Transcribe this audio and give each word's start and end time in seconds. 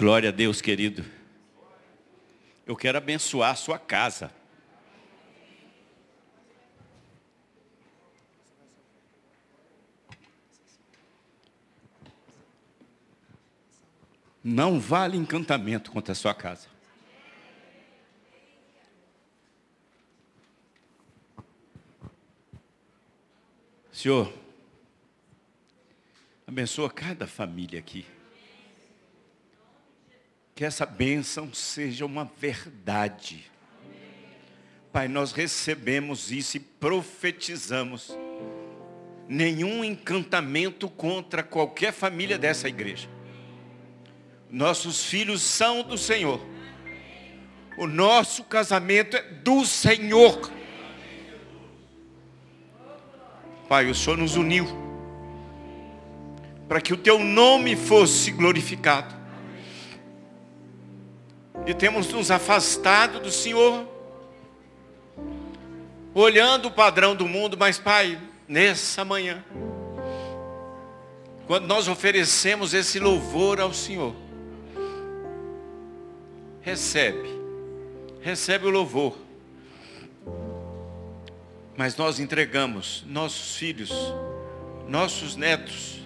Glória 0.00 0.30
a 0.30 0.32
Deus, 0.32 0.62
querido. 0.62 1.04
Eu 2.66 2.74
quero 2.74 2.96
abençoar 2.96 3.50
a 3.50 3.54
sua 3.54 3.78
casa. 3.78 4.32
Não 14.42 14.80
vale 14.80 15.18
encantamento 15.18 15.90
contra 15.92 16.12
a 16.12 16.14
sua 16.14 16.32
casa. 16.32 16.66
Senhor, 23.92 24.32
abençoa 26.46 26.88
cada 26.88 27.26
família 27.26 27.78
aqui. 27.78 28.06
Que 30.60 30.64
essa 30.66 30.84
bênção 30.84 31.50
seja 31.54 32.04
uma 32.04 32.30
verdade. 32.38 33.50
Pai, 34.92 35.08
nós 35.08 35.32
recebemos 35.32 36.30
isso 36.30 36.58
e 36.58 36.60
profetizamos. 36.60 38.14
Nenhum 39.26 39.82
encantamento 39.82 40.86
contra 40.86 41.42
qualquer 41.42 41.94
família 41.94 42.36
dessa 42.36 42.68
igreja. 42.68 43.08
Nossos 44.50 45.02
filhos 45.02 45.40
são 45.40 45.82
do 45.82 45.96
Senhor. 45.96 46.46
O 47.78 47.86
nosso 47.86 48.44
casamento 48.44 49.16
é 49.16 49.22
do 49.22 49.64
Senhor. 49.64 50.52
Pai, 53.66 53.88
o 53.88 53.94
Senhor 53.94 54.18
nos 54.18 54.36
uniu 54.36 54.66
para 56.68 56.82
que 56.82 56.92
o 56.92 56.98
teu 56.98 57.18
nome 57.18 57.76
fosse 57.76 58.30
glorificado. 58.30 59.19
E 61.66 61.74
temos 61.74 62.08
nos 62.12 62.30
afastado 62.30 63.20
do 63.20 63.30
Senhor, 63.30 63.86
olhando 66.14 66.68
o 66.68 66.70
padrão 66.70 67.14
do 67.14 67.28
mundo, 67.28 67.56
mas 67.56 67.78
Pai, 67.78 68.18
nessa 68.48 69.04
manhã, 69.04 69.44
quando 71.46 71.66
nós 71.66 71.86
oferecemos 71.86 72.72
esse 72.72 72.98
louvor 72.98 73.60
ao 73.60 73.74
Senhor, 73.74 74.14
recebe, 76.62 77.28
recebe 78.20 78.66
o 78.66 78.70
louvor. 78.70 79.16
Mas 81.76 81.96
nós 81.96 82.20
entregamos 82.20 83.04
nossos 83.06 83.56
filhos, 83.56 83.92
nossos 84.88 85.36
netos, 85.36 86.00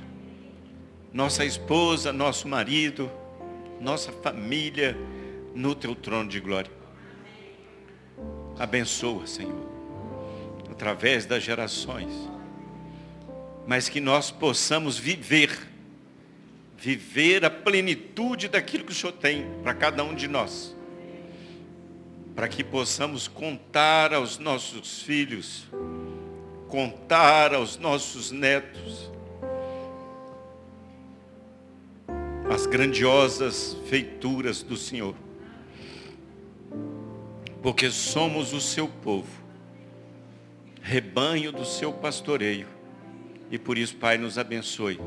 nossa 1.12 1.44
esposa, 1.44 2.12
nosso 2.12 2.48
marido, 2.48 3.10
nossa 3.80 4.12
família 4.12 4.96
no 5.54 5.74
teu 5.74 5.94
trono 5.94 6.28
de 6.28 6.40
glória. 6.40 6.70
Abençoa, 8.58 9.26
Senhor, 9.26 9.66
através 10.70 11.26
das 11.26 11.42
gerações, 11.42 12.12
mas 13.66 13.88
que 13.88 14.00
nós 14.00 14.30
possamos 14.30 14.98
viver 14.98 15.74
viver 16.84 17.42
a 17.46 17.50
plenitude 17.50 18.46
daquilo 18.46 18.84
que 18.84 18.92
o 18.92 18.94
Senhor 18.94 19.12
tem 19.12 19.46
para 19.62 19.72
cada 19.72 20.04
um 20.04 20.14
de 20.14 20.28
nós. 20.28 20.76
Para 22.34 22.46
que 22.46 22.62
possamos 22.62 23.26
contar 23.26 24.12
aos 24.12 24.38
nossos 24.38 25.00
filhos, 25.00 25.66
contar 26.68 27.54
aos 27.54 27.78
nossos 27.78 28.30
netos, 28.30 29.10
as 32.52 32.66
grandiosas 32.66 33.78
feituras 33.88 34.62
do 34.62 34.76
Senhor. 34.76 35.14
Porque 37.64 37.90
somos 37.90 38.52
o 38.52 38.60
seu 38.60 38.86
povo, 38.86 39.42
rebanho 40.82 41.50
do 41.50 41.64
seu 41.64 41.94
pastoreio. 41.94 42.66
E 43.50 43.58
por 43.58 43.78
isso, 43.78 43.96
Pai, 43.96 44.18
nos 44.18 44.36
abençoe 44.36 45.00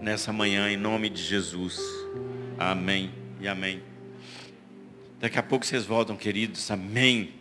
nessa 0.00 0.32
manhã, 0.32 0.68
em 0.68 0.76
nome 0.76 1.08
de 1.08 1.22
Jesus. 1.22 1.78
Amém 2.58 3.12
e 3.40 3.46
amém. 3.46 3.80
Daqui 5.20 5.38
a 5.38 5.42
pouco 5.42 5.64
vocês 5.64 5.86
voltam, 5.86 6.16
queridos. 6.16 6.68
Amém. 6.68 7.32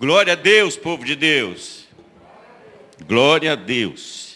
Glória 0.00 0.32
a 0.32 0.36
Deus, 0.36 0.76
povo 0.76 1.04
de 1.04 1.14
Deus. 1.14 1.86
Glória 3.06 3.52
a 3.52 3.54
Deus. 3.54 4.29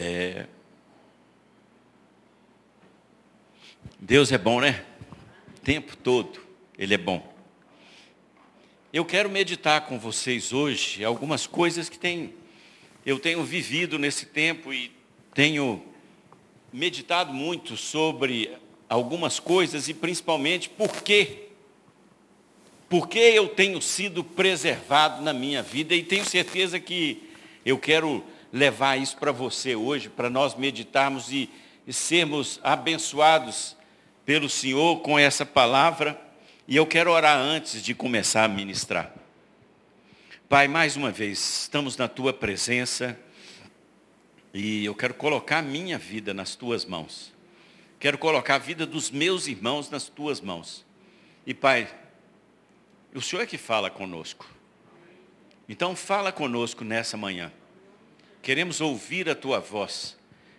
É... 0.00 0.46
Deus 3.98 4.30
é 4.30 4.38
bom, 4.38 4.60
né? 4.60 4.84
tempo 5.64 5.96
todo, 5.96 6.40
Ele 6.78 6.94
é 6.94 6.96
bom. 6.96 7.34
Eu 8.92 9.04
quero 9.04 9.28
meditar 9.28 9.86
com 9.86 9.98
vocês 9.98 10.52
hoje 10.52 11.04
algumas 11.04 11.48
coisas 11.48 11.88
que 11.88 11.98
tem, 11.98 12.32
eu 13.04 13.18
tenho 13.18 13.42
vivido 13.42 13.98
nesse 13.98 14.26
tempo 14.26 14.72
e 14.72 14.92
tenho 15.34 15.84
meditado 16.72 17.34
muito 17.34 17.76
sobre 17.76 18.56
algumas 18.88 19.40
coisas 19.40 19.88
e 19.88 19.94
principalmente 19.94 20.70
por 20.70 21.02
quê. 21.02 21.48
Por 22.88 23.08
que 23.08 23.18
eu 23.18 23.48
tenho 23.48 23.82
sido 23.82 24.22
preservado 24.22 25.22
na 25.22 25.32
minha 25.32 25.60
vida 25.60 25.92
e 25.92 26.04
tenho 26.04 26.24
certeza 26.24 26.78
que 26.78 27.30
eu 27.66 27.78
quero 27.78 28.24
levar 28.52 28.96
isso 28.96 29.16
para 29.16 29.32
você 29.32 29.74
hoje, 29.74 30.08
para 30.08 30.30
nós 30.30 30.54
meditarmos 30.54 31.32
e, 31.32 31.50
e 31.86 31.92
sermos 31.92 32.60
abençoados 32.62 33.76
pelo 34.24 34.48
Senhor 34.48 35.00
com 35.00 35.18
essa 35.18 35.46
palavra 35.46 36.20
e 36.66 36.76
eu 36.76 36.86
quero 36.86 37.10
orar 37.10 37.38
antes 37.38 37.82
de 37.82 37.94
começar 37.94 38.44
a 38.44 38.48
ministrar. 38.48 39.10
Pai, 40.50 40.68
mais 40.68 40.96
uma 40.96 41.10
vez, 41.10 41.62
estamos 41.62 41.96
na 41.96 42.06
tua 42.06 42.30
presença 42.30 43.18
e 44.52 44.84
eu 44.84 44.94
quero 44.94 45.14
colocar 45.14 45.58
a 45.58 45.62
minha 45.62 45.96
vida 45.96 46.34
nas 46.34 46.54
tuas 46.54 46.84
mãos. 46.84 47.32
Quero 47.98 48.18
colocar 48.18 48.56
a 48.56 48.58
vida 48.58 48.84
dos 48.84 49.10
meus 49.10 49.46
irmãos 49.46 49.88
nas 49.88 50.10
tuas 50.10 50.42
mãos. 50.42 50.84
E 51.46 51.54
Pai, 51.54 51.88
o 53.14 53.22
Senhor 53.22 53.42
é 53.42 53.46
que 53.46 53.56
fala 53.56 53.88
conosco. 53.88 54.46
Então 55.66 55.96
fala 55.96 56.30
conosco 56.30 56.84
nessa 56.84 57.16
manhã. 57.16 57.50
Queremos 58.42 58.80
ouvir 58.80 59.28
a 59.28 59.34
tua 59.34 59.60
voz. 59.60 60.16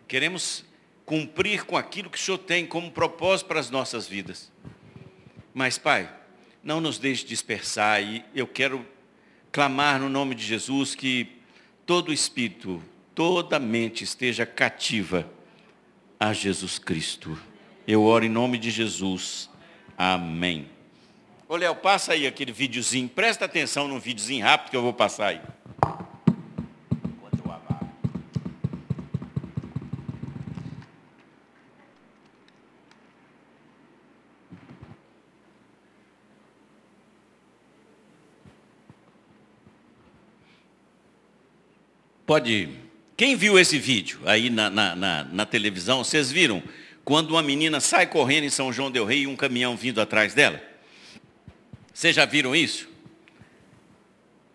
Queremos 0.08 0.66
cumprir 1.06 1.66
com 1.66 1.76
aquilo 1.76 2.10
que 2.10 2.18
o 2.18 2.22
Senhor 2.22 2.38
tem 2.38 2.66
como 2.66 2.92
propósito 2.92 3.48
para 3.48 3.60
as 3.60 3.70
nossas 3.70 4.08
vidas. 4.08 4.52
Mas, 5.54 5.78
Pai, 5.78 6.10
não 6.64 6.80
nos 6.80 7.00
deixe 7.00 7.26
dispersar 7.26 8.02
e 8.02 8.24
eu 8.36 8.46
quero 8.46 8.86
clamar 9.52 10.00
no 10.00 10.10
nome 10.10 10.36
de 10.36 10.44
Jesus 10.44 10.94
que 10.94 11.28
todo 11.86 12.14
espírito, 12.14 12.82
toda 13.16 13.58
mente 13.58 14.04
esteja 14.04 14.46
cativa 14.46 15.30
a 16.20 16.34
Jesus 16.34 16.78
Cristo. 16.78 17.40
Eu 17.88 18.04
oro 18.04 18.26
em 18.26 18.30
nome 18.30 18.58
de 18.58 18.70
Jesus. 18.70 19.50
Amém. 19.98 20.70
Ô 21.48 21.56
Léo, 21.56 21.76
passa 21.76 22.14
aí 22.14 22.28
aquele 22.28 22.52
videozinho, 22.52 23.10
presta 23.10 23.46
atenção 23.46 23.88
no 23.88 24.00
videozinho 24.00 24.46
rápido 24.46 24.70
que 24.70 24.78
eu 24.78 24.84
vou 24.84 24.94
passar 24.94 25.30
aí. 25.30 25.42
Pode. 42.30 42.70
Quem 43.18 43.36
viu 43.36 43.58
esse 43.58 43.80
vídeo 43.80 44.20
aí 44.24 44.52
na, 44.52 44.70
na, 44.70 44.96
na, 44.96 45.24
na 45.24 45.46
televisão, 45.48 46.04
vocês 46.04 46.32
viram? 46.32 46.62
Quando 47.04 47.32
uma 47.32 47.42
menina 47.42 47.80
sai 47.80 48.06
correndo 48.06 48.44
em 48.44 48.52
São 48.52 48.72
João 48.72 48.92
del 48.92 49.04
Rei 49.04 49.22
e 49.22 49.28
um 49.28 49.36
caminhão 49.36 49.76
vindo 49.76 50.00
atrás 50.00 50.36
dela? 50.36 50.62
Vocês 51.92 52.16
já 52.16 52.26
viram 52.26 52.56
isso? 52.56 52.88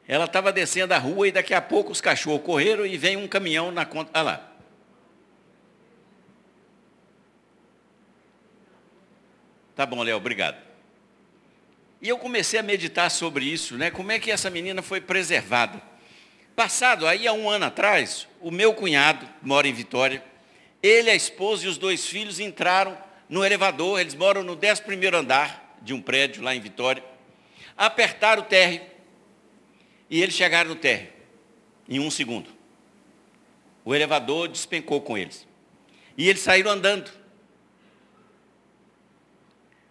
Ela 0.07 0.27
estava 0.27 0.53
descendo 0.53 0.95
a 0.95 0.99
rua 0.99 1.27
e 1.27 1.33
daqui 1.33 1.53
a 1.53 1.61
pouco 1.61 1.91
os 1.91 2.01
cachorros 2.01 2.45
correram 2.45 2.87
e 2.87 2.97
vem 2.97 3.17
um 3.17 3.27
caminhão 3.27 3.73
na 3.73 3.85
conta. 3.85 4.13
Olha 4.15 4.23
lá. 4.23 4.53
Tá 9.75 9.85
bom, 9.85 10.01
Léo, 10.01 10.17
obrigado. 10.17 10.63
E 12.01 12.09
eu 12.09 12.19
comecei 12.19 12.61
a 12.61 12.63
meditar 12.63 13.11
sobre 13.11 13.45
isso, 13.47 13.77
né? 13.77 13.91
Como 13.91 14.13
é 14.13 14.21
que 14.21 14.31
essa 14.31 14.49
menina 14.49 14.81
foi 14.81 15.01
preservada? 15.01 15.94
Passado, 16.57 17.07
aí 17.07 17.27
há 17.27 17.33
um 17.33 17.51
ano 17.51 17.65
atrás, 17.65 18.29
o 18.41 18.51
meu 18.51 18.73
cunhado, 18.75 19.29
mora 19.43 19.67
em 19.67 19.73
Vitória, 19.73 20.25
ele, 20.83 21.11
a 21.11 21.15
esposa 21.15 21.65
e 21.65 21.69
os 21.69 21.77
dois 21.77 22.07
filhos 22.07 22.39
entraram 22.39 22.97
no 23.29 23.45
elevador, 23.45 24.01
eles 24.01 24.15
moram 24.15 24.43
no 24.43 24.53
11 24.53 25.17
andar 25.17 25.79
de 25.83 25.93
um 25.93 26.01
prédio 26.01 26.43
lá 26.43 26.55
em 26.55 26.61
Vitória. 26.61 27.03
apertaram 27.77 28.43
o 28.43 28.47
térreo 28.47 28.83
e 30.09 30.23
eles 30.23 30.35
chegaram 30.35 30.71
no 30.71 30.77
térreo 30.77 31.13
em 31.89 31.99
um 31.99 32.11
segundo. 32.11 32.51
O 33.85 33.95
elevador 33.95 34.49
despencou 34.49 35.01
com 35.01 35.19
eles. 35.19 35.47
E 36.17 36.29
eles 36.29 36.41
saíram 36.41 36.71
andando. 36.71 37.11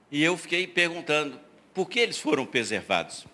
E 0.10 0.24
eu 0.24 0.38
fiquei 0.38 0.65
perguntando, 0.65 1.39
por 1.74 1.89
que 1.89 2.00
eles 2.00 2.18
foram 2.18 2.45
preservados? 2.45 3.25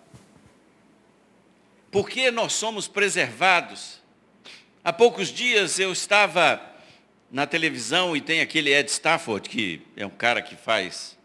Por 1.90 2.08
que 2.08 2.30
nós 2.30 2.52
somos 2.52 2.86
preservados? 2.86 4.00
Há 4.84 4.92
poucos 4.92 5.26
dias 5.26 5.80
eu 5.80 5.90
estava 5.90 6.62
na 7.28 7.48
televisão 7.48 8.16
e 8.16 8.20
tem 8.20 8.40
aquele 8.40 8.72
Ed 8.72 8.88
Stafford, 8.88 9.48
que 9.48 9.82
é 9.96 10.06
um 10.06 10.10
cara 10.10 10.40
que 10.40 10.54
faz, 10.54 11.18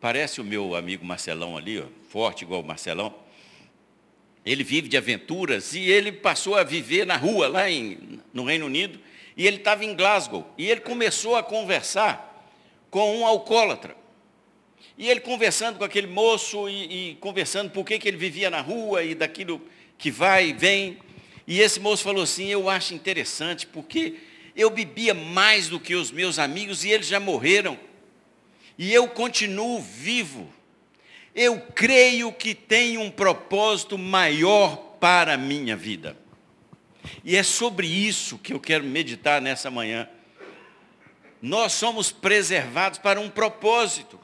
parece 0.00 0.40
o 0.40 0.44
meu 0.44 0.76
amigo 0.76 1.04
Marcelão 1.04 1.56
ali, 1.56 1.80
ó, 1.80 1.86
forte 2.08 2.44
igual 2.44 2.60
o 2.60 2.64
Marcelão. 2.64 3.12
Ele 4.46 4.62
vive 4.62 4.88
de 4.88 4.96
aventuras 4.96 5.74
e 5.74 5.80
ele 5.80 6.12
passou 6.12 6.54
a 6.54 6.62
viver 6.62 7.04
na 7.04 7.16
rua, 7.16 7.48
lá 7.48 7.68
em, 7.68 8.20
no 8.32 8.44
Reino 8.44 8.66
Unido, 8.66 9.00
e 9.36 9.44
ele 9.44 9.56
estava 9.56 9.84
em 9.84 9.96
Glasgow. 9.96 10.48
E 10.56 10.70
ele 10.70 10.80
começou 10.80 11.34
a 11.34 11.42
conversar 11.42 12.48
com 12.88 13.18
um 13.18 13.26
alcoólatra. 13.26 13.96
E 14.96 15.10
ele 15.10 15.18
conversando 15.18 15.76
com 15.78 15.84
aquele 15.84 16.06
moço 16.06 16.68
e, 16.68 17.10
e 17.10 17.14
conversando 17.16 17.70
por 17.70 17.84
que, 17.84 17.98
que 17.98 18.06
ele 18.06 18.16
vivia 18.16 18.48
na 18.48 18.60
rua 18.60 19.02
e 19.02 19.12
daquilo 19.12 19.60
que 19.98 20.10
vai 20.10 20.48
e 20.48 20.52
vem. 20.52 20.98
E 21.46 21.60
esse 21.60 21.78
moço 21.80 22.02
falou 22.02 22.22
assim, 22.22 22.46
eu 22.46 22.68
acho 22.68 22.94
interessante, 22.94 23.66
porque 23.66 24.14
eu 24.56 24.70
bebia 24.70 25.14
mais 25.14 25.68
do 25.68 25.80
que 25.80 25.94
os 25.94 26.10
meus 26.10 26.38
amigos 26.38 26.84
e 26.84 26.90
eles 26.90 27.06
já 27.06 27.20
morreram. 27.20 27.78
E 28.78 28.92
eu 28.92 29.08
continuo 29.08 29.80
vivo. 29.80 30.52
Eu 31.34 31.60
creio 31.74 32.32
que 32.32 32.54
tem 32.54 32.96
um 32.96 33.10
propósito 33.10 33.98
maior 33.98 34.76
para 35.00 35.34
a 35.34 35.38
minha 35.38 35.76
vida. 35.76 36.16
E 37.24 37.36
é 37.36 37.42
sobre 37.42 37.86
isso 37.86 38.38
que 38.38 38.52
eu 38.52 38.60
quero 38.60 38.84
meditar 38.84 39.40
nessa 39.40 39.70
manhã. 39.70 40.08
Nós 41.42 41.72
somos 41.72 42.10
preservados 42.10 42.98
para 42.98 43.20
um 43.20 43.28
propósito. 43.28 44.18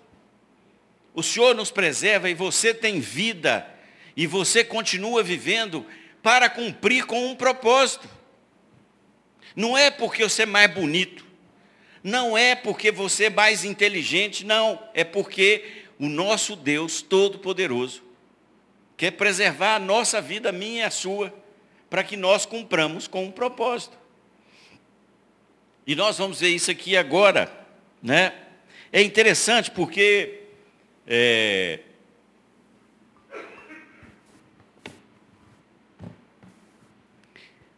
O 1.13 1.23
Senhor 1.23 1.55
nos 1.55 1.71
preserva 1.71 2.31
e 2.31 2.35
você 2.35 2.73
tem 2.73 3.01
vida. 3.01 3.67
E 4.17 4.27
você 4.27 4.65
continua 4.65 5.23
vivendo 5.23 5.87
para 6.23 6.49
cumprir 6.51 7.07
com 7.07 7.27
um 7.27 7.35
propósito. 7.35 8.09
Não 9.55 9.77
é 9.77 9.91
porque 9.91 10.23
você 10.23 10.43
é 10.43 10.47
mais 10.47 10.73
bonito, 10.73 11.27
não 12.03 12.37
é 12.37 12.55
porque 12.55 12.91
você 12.91 13.25
é 13.25 13.31
mais 13.31 13.65
inteligente, 13.65 14.45
não, 14.45 14.81
é 14.95 15.05
porque 15.05 15.85
o 15.99 16.09
nosso 16.09 16.55
Deus 16.57 17.03
Todo-Poderoso 17.03 18.03
quer 18.97 19.13
preservar 19.13 19.77
a 19.77 19.79
nossa 19.79 20.21
vida, 20.21 20.51
a 20.51 20.53
minha 20.53 20.83
e 20.83 20.87
a 20.87 20.91
sua, 20.91 21.35
para 21.89 22.05
que 22.05 22.17
nós 22.17 22.47
cumpramos 22.47 23.09
com 23.09 23.25
um 23.25 23.31
propósito. 23.31 23.99
E 25.87 25.97
nós 25.97 26.19
vamos 26.19 26.41
ver 26.41 26.51
isso 26.51 26.71
aqui 26.71 26.97
agora, 26.97 27.51
né? 28.03 28.33
É 28.93 29.03
interessante 29.03 29.71
porque 29.71 30.41
é, 31.07 31.81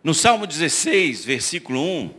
No 0.03 0.13
Salmo 0.15 0.47
16, 0.47 1.25
versículo 1.25 1.81
1, 1.81 2.15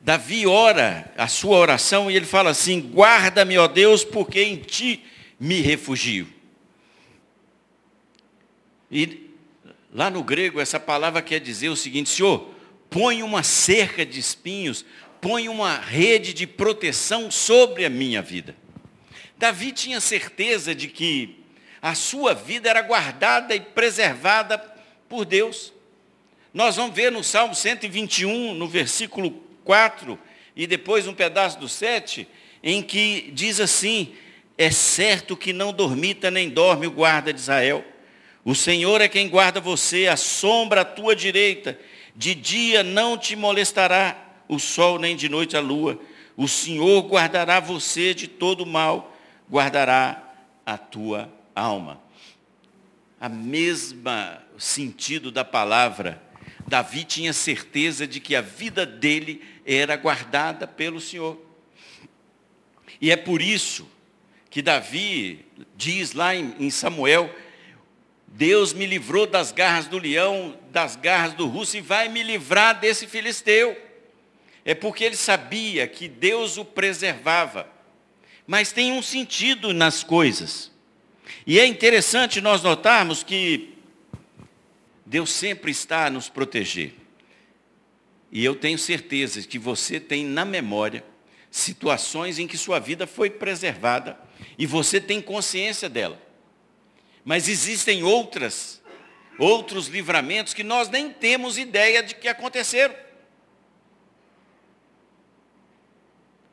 Davi 0.00 0.46
ora 0.46 1.12
a 1.16 1.28
sua 1.28 1.56
oração 1.56 2.10
e 2.10 2.16
ele 2.16 2.26
fala 2.26 2.50
assim: 2.50 2.80
Guarda-me, 2.80 3.56
ó 3.58 3.68
Deus, 3.68 4.04
porque 4.04 4.42
em 4.42 4.56
ti 4.56 5.04
me 5.38 5.60
refugio. 5.60 6.26
E 8.90 9.30
lá 9.92 10.10
no 10.10 10.22
grego, 10.22 10.60
essa 10.60 10.80
palavra 10.80 11.22
quer 11.22 11.38
dizer 11.38 11.68
o 11.68 11.76
seguinte: 11.76 12.10
Senhor, 12.10 12.48
põe 12.90 13.22
uma 13.22 13.42
cerca 13.42 14.04
de 14.04 14.18
espinhos, 14.18 14.84
põe 15.20 15.48
uma 15.48 15.78
rede 15.78 16.32
de 16.32 16.46
proteção 16.46 17.30
sobre 17.30 17.84
a 17.84 17.90
minha 17.90 18.20
vida. 18.20 18.56
Davi 19.36 19.70
tinha 19.70 20.00
certeza 20.00 20.74
de 20.74 20.88
que 20.88 21.44
a 21.80 21.94
sua 21.94 22.34
vida 22.34 22.68
era 22.68 22.82
guardada 22.82 23.54
e 23.54 23.60
preservada 23.60 24.58
por 25.08 25.24
Deus. 25.24 25.72
Nós 26.58 26.74
vamos 26.74 26.96
ver 26.96 27.12
no 27.12 27.22
Salmo 27.22 27.54
121, 27.54 28.52
no 28.52 28.66
versículo 28.66 29.30
4, 29.62 30.18
e 30.56 30.66
depois 30.66 31.06
um 31.06 31.14
pedaço 31.14 31.56
do 31.60 31.68
7, 31.68 32.26
em 32.60 32.82
que 32.82 33.30
diz 33.32 33.60
assim: 33.60 34.12
É 34.58 34.68
certo 34.68 35.36
que 35.36 35.52
não 35.52 35.72
dormita 35.72 36.32
nem 36.32 36.48
dorme 36.48 36.88
o 36.88 36.90
guarda 36.90 37.32
de 37.32 37.38
Israel. 37.38 37.84
O 38.44 38.56
Senhor 38.56 39.00
é 39.00 39.06
quem 39.06 39.28
guarda 39.28 39.60
você, 39.60 40.08
a 40.08 40.16
sombra 40.16 40.80
à 40.80 40.84
tua 40.84 41.14
direita. 41.14 41.78
De 42.16 42.34
dia 42.34 42.82
não 42.82 43.16
te 43.16 43.36
molestará 43.36 44.20
o 44.48 44.58
sol, 44.58 44.98
nem 44.98 45.14
de 45.14 45.28
noite 45.28 45.56
a 45.56 45.60
lua. 45.60 45.96
O 46.36 46.48
Senhor 46.48 47.02
guardará 47.02 47.60
você 47.60 48.12
de 48.12 48.26
todo 48.26 48.66
mal, 48.66 49.16
guardará 49.48 50.24
a 50.66 50.76
tua 50.76 51.32
alma. 51.54 52.00
A 53.20 53.28
mesma 53.28 54.42
sentido 54.58 55.30
da 55.30 55.44
palavra 55.44 56.26
Davi 56.68 57.04
tinha 57.04 57.32
certeza 57.32 58.06
de 58.06 58.20
que 58.20 58.36
a 58.36 58.40
vida 58.42 58.84
dele 58.84 59.42
era 59.64 59.96
guardada 59.96 60.66
pelo 60.66 61.00
Senhor. 61.00 61.40
E 63.00 63.10
é 63.10 63.16
por 63.16 63.40
isso 63.40 63.88
que 64.50 64.60
Davi 64.60 65.46
diz 65.76 66.12
lá 66.12 66.34
em 66.34 66.70
Samuel, 66.70 67.34
Deus 68.26 68.72
me 68.72 68.86
livrou 68.86 69.26
das 69.26 69.50
garras 69.50 69.86
do 69.86 69.98
leão, 69.98 70.58
das 70.70 70.94
garras 70.94 71.32
do 71.32 71.46
russo 71.46 71.76
e 71.76 71.80
vai 71.80 72.08
me 72.08 72.22
livrar 72.22 72.78
desse 72.78 73.06
filisteu. 73.06 73.76
É 74.64 74.74
porque 74.74 75.04
ele 75.04 75.16
sabia 75.16 75.88
que 75.88 76.06
Deus 76.06 76.58
o 76.58 76.64
preservava. 76.64 77.66
Mas 78.46 78.72
tem 78.72 78.92
um 78.92 79.02
sentido 79.02 79.72
nas 79.72 80.04
coisas. 80.04 80.70
E 81.46 81.58
é 81.58 81.66
interessante 81.66 82.40
nós 82.40 82.62
notarmos 82.62 83.22
que 83.22 83.77
Deus 85.08 85.30
sempre 85.30 85.70
está 85.70 86.04
a 86.04 86.10
nos 86.10 86.28
proteger. 86.28 86.92
E 88.30 88.44
eu 88.44 88.54
tenho 88.54 88.78
certeza 88.78 89.40
que 89.40 89.58
você 89.58 89.98
tem 89.98 90.22
na 90.22 90.44
memória 90.44 91.02
situações 91.50 92.38
em 92.38 92.46
que 92.46 92.58
sua 92.58 92.78
vida 92.78 93.06
foi 93.06 93.30
preservada 93.30 94.20
e 94.58 94.66
você 94.66 95.00
tem 95.00 95.22
consciência 95.22 95.88
dela. 95.88 96.20
Mas 97.24 97.48
existem 97.48 98.02
outras, 98.02 98.82
outros 99.38 99.86
livramentos 99.86 100.52
que 100.52 100.62
nós 100.62 100.90
nem 100.90 101.10
temos 101.10 101.56
ideia 101.56 102.02
de 102.02 102.14
que 102.14 102.28
aconteceram. 102.28 102.94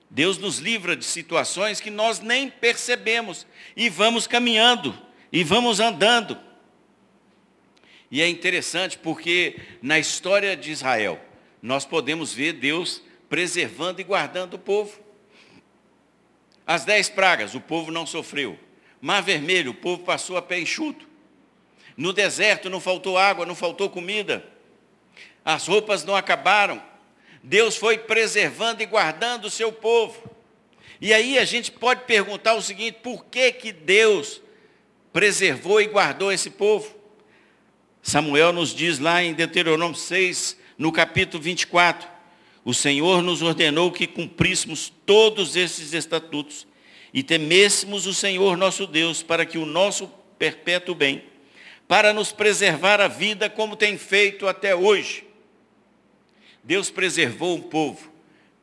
Deus 0.10 0.38
nos 0.38 0.60
livra 0.60 0.96
de 0.96 1.04
situações 1.04 1.82
que 1.82 1.90
nós 1.90 2.22
nem 2.22 2.50
percebemos 2.50 3.46
e 3.76 3.90
vamos 3.90 4.26
caminhando 4.28 4.98
e 5.30 5.44
vamos 5.44 5.82
andando. 5.82 6.40
E 8.16 8.22
é 8.22 8.30
interessante 8.30 8.98
porque 8.98 9.60
na 9.82 10.00
história 10.00 10.56
de 10.56 10.72
Israel, 10.72 11.20
nós 11.62 11.84
podemos 11.84 12.34
ver 12.34 12.54
Deus 12.54 13.02
preservando 13.28 14.00
e 14.00 14.06
guardando 14.06 14.54
o 14.54 14.58
povo. 14.58 14.98
As 16.66 16.86
dez 16.86 17.10
pragas, 17.10 17.56
o 17.56 17.60
povo 17.60 17.92
não 17.92 18.06
sofreu. 18.06 18.58
Mar 19.02 19.22
Vermelho, 19.22 19.72
o 19.72 19.76
povo 19.76 20.04
passou 20.06 20.38
a 20.38 20.42
pé 20.42 20.58
enxuto. 20.58 21.06
No 21.98 22.14
deserto 22.14 22.70
não 22.70 22.80
faltou 22.80 23.18
água, 23.18 23.46
não 23.46 23.54
faltou 23.54 23.90
comida. 23.90 24.46
As 25.44 25.68
roupas 25.68 26.06
não 26.06 26.16
acabaram. 26.16 26.82
Deus 27.44 27.76
foi 27.76 27.98
preservando 27.98 28.82
e 28.82 28.86
guardando 28.86 29.44
o 29.44 29.52
seu 29.52 29.74
povo. 29.74 30.24
E 31.02 31.14
aí 31.14 31.38
a 31.38 31.44
gente 31.44 31.70
pode 31.70 32.06
perguntar 32.06 32.54
o 32.54 32.62
seguinte: 32.62 33.00
por 33.04 33.26
que, 33.26 33.52
que 33.52 33.74
Deus 33.74 34.42
preservou 35.12 35.82
e 35.82 35.88
guardou 35.88 36.32
esse 36.32 36.50
povo? 36.50 37.04
Samuel 38.06 38.54
nos 38.54 38.72
diz 38.72 39.00
lá 39.00 39.24
em 39.24 39.34
Deuteronômio 39.34 39.98
6, 39.98 40.60
no 40.78 40.92
capítulo 40.92 41.42
24, 41.42 42.08
o 42.64 42.72
Senhor 42.72 43.24
nos 43.24 43.42
ordenou 43.42 43.92
que 43.92 44.06
cumpríssemos 44.06 44.94
todos 45.08 45.56
esses 45.56 45.92
estatutos 45.92 46.68
e 47.12 47.24
temêssemos 47.24 48.06
o 48.06 48.14
Senhor 48.14 48.58
nosso 48.58 48.86
Deus 48.86 49.24
para 49.24 49.44
que 49.44 49.58
o 49.58 49.66
nosso 49.66 50.08
perpétuo 50.38 50.94
bem, 50.94 51.24
para 51.88 52.14
nos 52.14 52.32
preservar 52.32 53.02
a 53.02 53.08
vida 53.08 53.50
como 53.50 53.76
tem 53.76 53.98
feito 53.98 54.48
até 54.48 54.76
hoje. 54.76 55.26
Deus 56.64 56.92
preservou 56.92 57.58
o 57.58 57.64
povo 57.64 58.14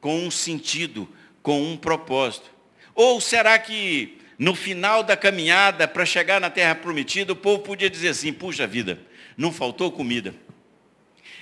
com 0.00 0.20
um 0.24 0.30
sentido, 0.30 1.08
com 1.42 1.60
um 1.60 1.76
propósito. 1.76 2.48
Ou 2.94 3.20
será 3.20 3.58
que 3.58 4.18
no 4.38 4.54
final 4.54 5.02
da 5.02 5.16
caminhada 5.16 5.88
para 5.88 6.06
chegar 6.06 6.40
na 6.40 6.48
terra 6.48 6.76
prometida, 6.76 7.32
o 7.32 7.36
povo 7.36 7.64
podia 7.64 7.90
dizer 7.90 8.10
assim: 8.10 8.32
puxa 8.32 8.68
vida, 8.68 9.00
não 9.36 9.52
faltou 9.52 9.90
comida, 9.90 10.34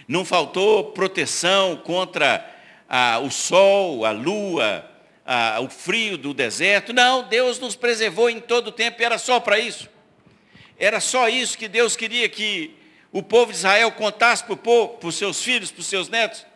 não 0.06 0.24
faltou 0.24 0.92
proteção 0.92 1.76
contra 1.76 2.48
ah, 2.88 3.20
o 3.20 3.30
sol, 3.30 4.04
a 4.04 4.10
lua, 4.10 4.84
ah, 5.24 5.60
o 5.60 5.70
frio 5.70 6.18
do 6.18 6.34
deserto. 6.34 6.92
Não, 6.92 7.28
Deus 7.28 7.58
nos 7.58 7.76
preservou 7.76 8.28
em 8.28 8.40
todo 8.40 8.68
o 8.68 8.72
tempo 8.72 9.00
e 9.00 9.04
era 9.04 9.18
só 9.18 9.38
para 9.38 9.58
isso. 9.58 9.88
Era 10.76 10.98
só 10.98 11.28
isso 11.28 11.56
que 11.56 11.68
Deus 11.68 11.94
queria 11.94 12.28
que 12.28 12.76
o 13.12 13.22
povo 13.22 13.52
de 13.52 13.58
Israel 13.58 13.92
contasse 13.92 14.42
para, 14.42 14.56
povo, 14.56 14.96
para 14.98 15.08
os 15.08 15.14
seus 15.14 15.42
filhos, 15.42 15.70
para 15.70 15.80
os 15.80 15.86
seus 15.86 16.08
netos, 16.08 16.46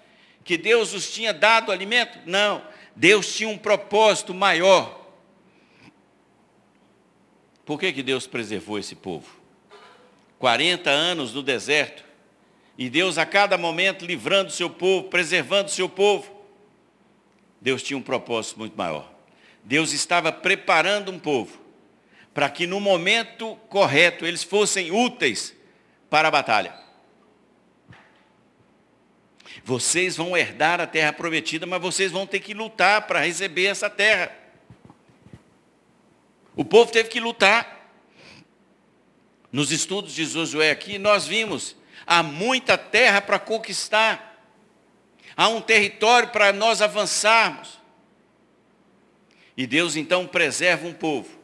que 0.43 0.57
Deus 0.57 0.93
os 0.93 1.13
tinha 1.13 1.33
dado 1.33 1.71
alimento? 1.71 2.19
Não. 2.27 2.63
Deus 2.97 3.35
tinha 3.35 3.49
um 3.49 3.59
propósito 3.59 4.33
maior. 4.35 5.01
Por 7.65 7.79
que, 7.79 7.93
que 7.93 8.03
Deus 8.03 8.27
preservou 8.27 8.79
esse 8.79 8.95
povo? 8.95 9.44
40 10.45 10.91
anos 10.91 11.33
no 11.33 11.43
deserto, 11.43 12.05
e 12.77 12.91
Deus 12.91 13.17
a 13.17 13.25
cada 13.25 13.57
momento 13.57 14.05
livrando 14.05 14.51
o 14.51 14.53
seu 14.53 14.69
povo, 14.69 15.09
preservando 15.09 15.71
o 15.71 15.73
seu 15.73 15.89
povo. 15.89 16.31
Deus 17.63 17.83
tinha 17.83 17.97
um 17.97 18.03
propósito 18.03 18.59
muito 18.59 18.77
maior. 18.77 19.11
Deus 19.63 19.95
estava 19.95 20.31
preparando 20.31 21.11
um 21.11 21.19
povo 21.19 21.59
para 22.35 22.51
que 22.51 22.67
no 22.67 22.79
momento 22.79 23.57
correto 23.71 24.27
eles 24.27 24.45
fossem 24.45 24.91
úteis 24.91 25.57
para 26.11 26.29
a 26.29 26.31
batalha. 26.31 26.75
Vocês 29.65 30.15
vão 30.15 30.37
herdar 30.37 30.79
a 30.79 30.87
terra 30.87 31.15
prometida, 31.15 31.65
mas 31.65 31.81
vocês 31.81 32.13
vão 32.13 32.27
ter 32.27 32.41
que 32.41 32.53
lutar 32.53 33.07
para 33.07 33.21
receber 33.21 33.65
essa 33.65 33.89
terra. 33.89 34.31
O 36.55 36.67
povo 36.67 36.93
teve 36.93 37.09
que 37.09 37.19
lutar. 37.19 37.74
Nos 39.55 39.71
estudos 39.71 40.13
de 40.13 40.25
Josué 40.25 40.73
aqui, 40.73 40.99
nós 40.99 41.29
vimos, 41.29 41.77
há 42.05 42.25
muita 42.25 42.77
terra 42.77 43.21
para 43.21 43.39
conquistar. 43.39 44.45
Há 45.37 45.47
um 45.47 45.61
território 45.61 46.31
para 46.31 46.53
nós 46.53 46.83
avançarmos. 46.83 47.79
E 49.57 49.65
Deus 49.65 49.95
então 49.95 50.27
preserva 50.27 50.89
um 50.89 50.93
povo, 50.93 51.39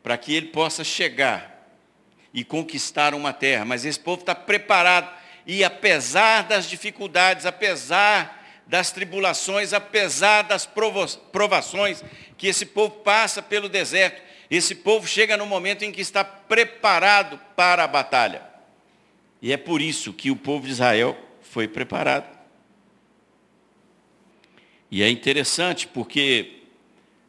para 0.00 0.16
que 0.16 0.32
ele 0.32 0.46
possa 0.46 0.84
chegar 0.84 1.68
e 2.32 2.44
conquistar 2.44 3.16
uma 3.16 3.32
terra. 3.32 3.64
Mas 3.64 3.84
esse 3.84 3.98
povo 3.98 4.20
está 4.20 4.32
preparado 4.32 5.12
e 5.44 5.64
apesar 5.64 6.42
das 6.42 6.70
dificuldades, 6.70 7.46
apesar 7.46 8.62
das 8.64 8.92
tribulações, 8.92 9.72
apesar 9.72 10.42
das 10.42 10.66
provações 11.32 12.04
que 12.38 12.46
esse 12.46 12.64
povo 12.64 13.00
passa 13.00 13.42
pelo 13.42 13.68
deserto, 13.68 14.22
esse 14.56 14.74
povo 14.74 15.06
chega 15.06 15.34
no 15.34 15.46
momento 15.46 15.82
em 15.82 15.90
que 15.90 16.02
está 16.02 16.22
preparado 16.22 17.40
para 17.56 17.84
a 17.84 17.88
batalha. 17.88 18.46
E 19.40 19.50
é 19.50 19.56
por 19.56 19.80
isso 19.80 20.12
que 20.12 20.30
o 20.30 20.36
povo 20.36 20.66
de 20.66 20.72
Israel 20.72 21.16
foi 21.40 21.66
preparado. 21.66 22.28
E 24.90 25.02
é 25.02 25.08
interessante 25.08 25.88
porque 25.88 26.64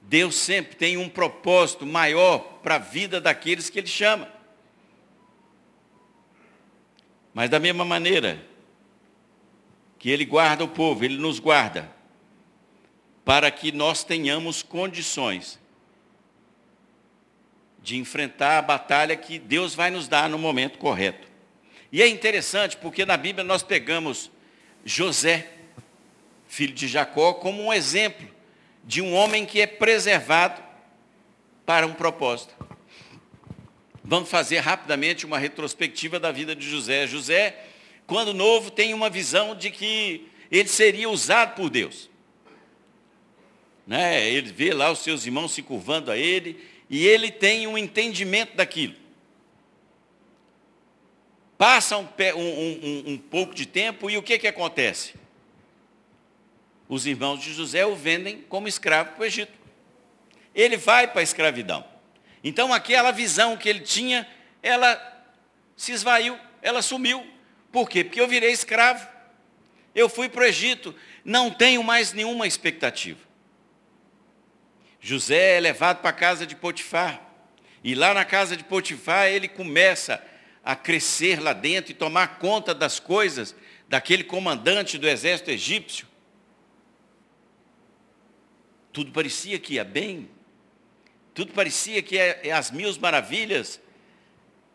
Deus 0.01 0.35
sempre 0.35 0.75
tem 0.75 0.97
um 0.97 1.07
propósito 1.07 1.85
maior 1.85 2.39
para 2.61 2.75
a 2.75 2.79
vida 2.79 3.21
daqueles 3.21 3.69
que 3.69 3.79
Ele 3.79 3.87
chama. 3.87 4.29
Mas 7.33 7.49
da 7.49 7.57
mesma 7.57 7.85
maneira 7.85 8.45
que 9.97 10.09
Ele 10.09 10.25
guarda 10.25 10.65
o 10.65 10.67
povo, 10.67 11.05
Ele 11.05 11.15
nos 11.17 11.39
guarda, 11.39 11.89
para 13.23 13.49
que 13.49 13.71
nós 13.71 14.03
tenhamos 14.03 14.61
condições 14.61 15.62
de 17.83 17.97
enfrentar 17.97 18.57
a 18.57 18.61
batalha 18.61 19.13
que 19.13 19.37
Deus 19.37 19.75
vai 19.75 19.91
nos 19.91 20.07
dar 20.07 20.29
no 20.29 20.39
momento 20.39 20.79
correto. 20.79 21.27
E 21.91 22.01
é 22.01 22.07
interessante 22.07 22.77
porque 22.77 23.05
na 23.05 23.17
Bíblia 23.17 23.43
nós 23.43 23.61
pegamos 23.61 24.31
José, 24.85 25.49
filho 26.47 26.73
de 26.73 26.87
Jacó, 26.87 27.33
como 27.33 27.61
um 27.61 27.73
exemplo 27.73 28.27
de 28.85 29.01
um 29.01 29.13
homem 29.13 29.45
que 29.45 29.59
é 29.59 29.67
preservado 29.67 30.63
para 31.65 31.85
um 31.85 31.93
propósito. 31.93 32.55
Vamos 34.01 34.29
fazer 34.29 34.59
rapidamente 34.59 35.25
uma 35.25 35.37
retrospectiva 35.37 36.19
da 36.19 36.31
vida 36.31 36.55
de 36.55 36.67
José. 36.67 37.05
José, 37.05 37.65
quando 38.07 38.33
novo, 38.33 38.71
tem 38.71 38.93
uma 38.93 39.09
visão 39.09 39.55
de 39.55 39.69
que 39.69 40.29
ele 40.49 40.69
seria 40.69 41.09
usado 41.09 41.55
por 41.55 41.69
Deus. 41.69 42.09
Né? 43.85 44.29
Ele 44.29 44.51
vê 44.51 44.73
lá 44.73 44.89
os 44.89 44.99
seus 44.99 45.25
irmãos 45.25 45.51
se 45.51 45.61
curvando 45.61 46.09
a 46.09 46.17
ele 46.17 46.72
e 46.89 47.07
ele 47.07 47.31
tem 47.31 47.67
um 47.67 47.77
entendimento 47.77 48.55
daquilo. 48.55 48.95
Passa 51.57 51.97
um, 51.97 52.07
um, 52.35 52.37
um, 52.37 53.03
um 53.13 53.17
pouco 53.17 53.53
de 53.53 53.65
tempo 53.65 54.09
e 54.09 54.17
o 54.17 54.23
que, 54.23 54.37
que 54.37 54.47
acontece? 54.47 55.13
Os 56.89 57.05
irmãos 57.05 57.39
de 57.41 57.53
José 57.53 57.85
o 57.85 57.95
vendem 57.95 58.41
como 58.49 58.67
escravo 58.67 59.13
para 59.13 59.21
o 59.21 59.25
Egito. 59.25 59.53
Ele 60.53 60.77
vai 60.77 61.07
para 61.07 61.21
a 61.21 61.23
escravidão. 61.23 61.85
Então 62.43 62.73
aquela 62.73 63.11
visão 63.11 63.55
que 63.55 63.69
ele 63.69 63.79
tinha, 63.79 64.27
ela 64.61 65.01
se 65.75 65.91
esvaiu, 65.91 66.37
ela 66.61 66.81
sumiu. 66.81 67.25
Por 67.71 67.89
quê? 67.89 68.03
Porque 68.03 68.19
eu 68.19 68.27
virei 68.27 68.51
escravo. 68.51 69.07
Eu 69.95 70.09
fui 70.09 70.27
para 70.27 70.41
o 70.41 70.45
Egito, 70.45 70.93
não 71.23 71.49
tenho 71.49 71.83
mais 71.83 72.13
nenhuma 72.13 72.45
expectativa. 72.45 73.19
José 75.05 75.57
é 75.57 75.59
levado 75.59 75.99
para 75.99 76.11
a 76.11 76.13
casa 76.13 76.47
de 76.47 76.55
Potifar. 76.55 77.21
E 77.83 77.93
lá 77.93 78.13
na 78.13 78.23
casa 78.23 78.55
de 78.55 78.63
Potifar 78.63 79.27
ele 79.27 79.49
começa 79.49 80.23
a 80.63 80.77
crescer 80.77 81.41
lá 81.41 81.51
dentro 81.51 81.91
e 81.91 81.93
tomar 81.93 82.39
conta 82.39 82.73
das 82.73 83.01
coisas 83.01 83.53
daquele 83.89 84.23
comandante 84.23 84.97
do 84.97 85.05
exército 85.05 85.51
egípcio. 85.51 86.07
Tudo 88.93 89.11
parecia 89.11 89.59
que 89.59 89.73
ia 89.73 89.83
bem, 89.83 90.29
tudo 91.33 91.51
parecia 91.51 92.01
que 92.01 92.17
é, 92.17 92.39
é 92.41 92.51
as 92.53 92.71
mil 92.71 92.89
maravilhas. 93.01 93.81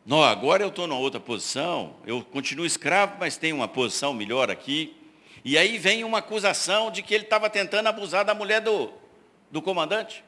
Não, 0.05 0.23
agora 0.23 0.63
eu 0.63 0.69
estou 0.69 0.87
numa 0.87 1.01
outra 1.01 1.19
posição, 1.19 1.97
eu 2.05 2.23
continuo 2.23 2.67
escravo, 2.67 3.17
mas 3.19 3.39
tenho 3.39 3.57
uma 3.57 3.69
posição 3.69 4.13
melhor 4.13 4.51
aqui. 4.51 4.95
E 5.43 5.57
aí 5.57 5.79
vem 5.79 6.05
uma 6.05 6.19
acusação 6.19 6.91
de 6.91 7.03
que 7.03 7.15
ele 7.15 7.25
estava 7.25 7.49
tentando 7.49 7.87
abusar 7.87 8.27
da 8.27 8.35
mulher 8.35 8.61
do, 8.61 8.93
do 9.51 9.63
comandante. 9.63 10.25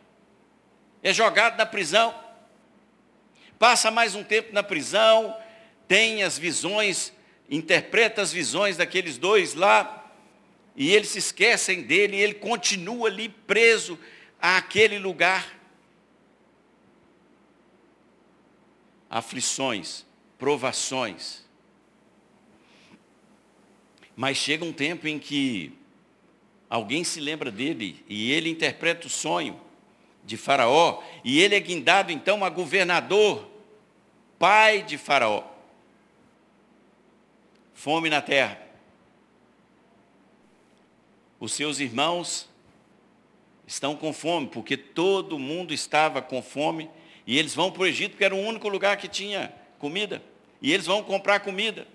É 1.03 1.13
jogado 1.13 1.57
na 1.57 1.67
prisão. 1.67 2.15
Passa 3.59 3.91
mais 3.91 4.15
um 4.15 4.25
tempo 4.25 4.53
na 4.53 4.63
prisão, 4.63 5.37
tem 5.87 6.23
as 6.23 6.39
visões, 6.39 7.13
interpreta 7.49 8.23
as 8.23 8.33
visões 8.33 8.77
daqueles 8.77 9.19
dois 9.19 9.55
lá, 9.55 10.11
e 10.75 10.91
eles 10.95 11.11
se 11.11 11.19
esquecem 11.19 11.83
dele, 11.83 12.17
e 12.17 12.21
ele 12.21 12.35
continua 12.35 13.09
ali 13.09 13.29
preso 13.29 13.99
àquele 14.41 14.99
lugar. 14.99 15.61
aflições, 19.11 20.07
provações. 20.39 21.45
Mas 24.15 24.37
chega 24.37 24.65
um 24.65 24.73
tempo 24.73 25.09
em 25.09 25.19
que 25.19 25.77
alguém 26.71 27.03
se 27.03 27.21
lembra 27.21 27.51
dele 27.51 28.03
e 28.09 28.31
ele 28.31 28.49
interpreta 28.49 29.09
o 29.09 29.11
sonho 29.11 29.61
de 30.25 30.37
Faraó 30.37 31.03
e 31.25 31.41
ele 31.41 31.57
é 31.57 31.61
guindado 31.61 32.13
então 32.13 32.45
a 32.45 32.49
governador, 32.49 33.51
pai 34.39 34.83
de 34.83 34.97
Faraó. 34.97 35.45
Fome 37.75 38.09
na 38.09 38.23
terra. 38.23 38.59
Os 41.41 41.53
seus 41.53 41.81
irmãos 41.81 42.49
estão 43.67 43.97
com 43.97 44.13
fome, 44.13 44.47
porque 44.49 44.77
todo 44.77 45.39
mundo 45.39 45.73
estava 45.73 46.21
com 46.21 46.43
fome 46.43 46.91
e 47.27 47.39
eles 47.39 47.55
vão 47.55 47.71
para 47.71 47.83
o 47.83 47.87
Egito, 47.87 48.13
porque 48.13 48.25
era 48.25 48.35
o 48.35 48.41
único 48.41 48.69
lugar 48.69 48.97
que 48.97 49.09
tinha 49.09 49.53
comida. 49.79 50.23
E 50.61 50.73
eles 50.73 50.87
vão 50.87 51.03
comprar 51.03 51.41
comida. 51.41 51.87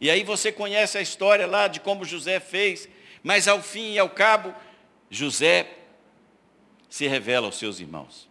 E 0.00 0.10
aí 0.10 0.22
você 0.24 0.52
conhece 0.52 0.98
a 0.98 1.00
história 1.00 1.46
lá 1.46 1.68
de 1.68 1.80
como 1.80 2.04
José 2.04 2.38
fez. 2.40 2.88
Mas 3.22 3.48
ao 3.48 3.62
fim 3.62 3.92
e 3.92 3.98
ao 3.98 4.10
cabo, 4.10 4.54
José 5.10 5.66
se 6.88 7.06
revela 7.06 7.46
aos 7.46 7.58
seus 7.58 7.80
irmãos. 7.80 8.28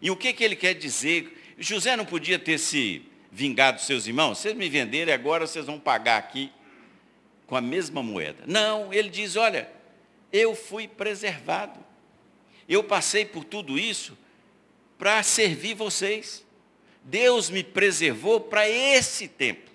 E 0.00 0.10
o 0.10 0.16
que, 0.16 0.32
que 0.32 0.44
ele 0.44 0.56
quer 0.56 0.74
dizer? 0.74 1.54
José 1.58 1.96
não 1.96 2.04
podia 2.04 2.38
ter 2.38 2.58
se 2.58 3.02
vingado 3.30 3.78
dos 3.78 3.86
seus 3.86 4.06
irmãos? 4.06 4.38
Vocês 4.38 4.54
me 4.54 4.68
venderem 4.68 5.12
agora, 5.12 5.46
vocês 5.46 5.66
vão 5.66 5.80
pagar 5.80 6.18
aqui 6.18 6.52
com 7.46 7.56
a 7.56 7.60
mesma 7.60 8.02
moeda. 8.02 8.44
Não, 8.46 8.92
ele 8.92 9.08
diz, 9.08 9.36
olha, 9.36 9.70
eu 10.32 10.54
fui 10.54 10.86
preservado. 10.86 11.78
Eu 12.68 12.82
passei 12.82 13.24
por 13.24 13.44
tudo 13.44 13.78
isso 13.78 14.16
para 14.98 15.22
servir 15.22 15.74
vocês. 15.74 16.44
Deus 17.02 17.48
me 17.48 17.62
preservou 17.62 18.40
para 18.40 18.68
esse 18.68 19.28
tempo. 19.28 19.70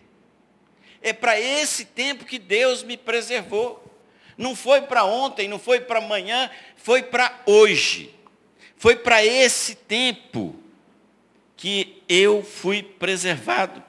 É 1.02 1.14
para 1.14 1.40
esse 1.40 1.86
tempo 1.86 2.26
que 2.26 2.38
Deus 2.38 2.84
me 2.84 2.98
preservou. 2.98 3.91
Não 4.38 4.56
foi 4.56 4.82
para 4.82 5.04
ontem, 5.04 5.48
não 5.48 5.60
foi 5.60 5.80
para 5.80 6.00
amanhã, 6.00 6.50
foi 6.76 7.04
para 7.04 7.42
hoje. 7.46 8.14
Foi 8.78 8.96
para 8.96 9.24
esse 9.24 9.76
tempo 9.76 10.56
que 11.56 12.02
eu 12.10 12.44
fui 12.44 12.82
preservado. 12.82 13.84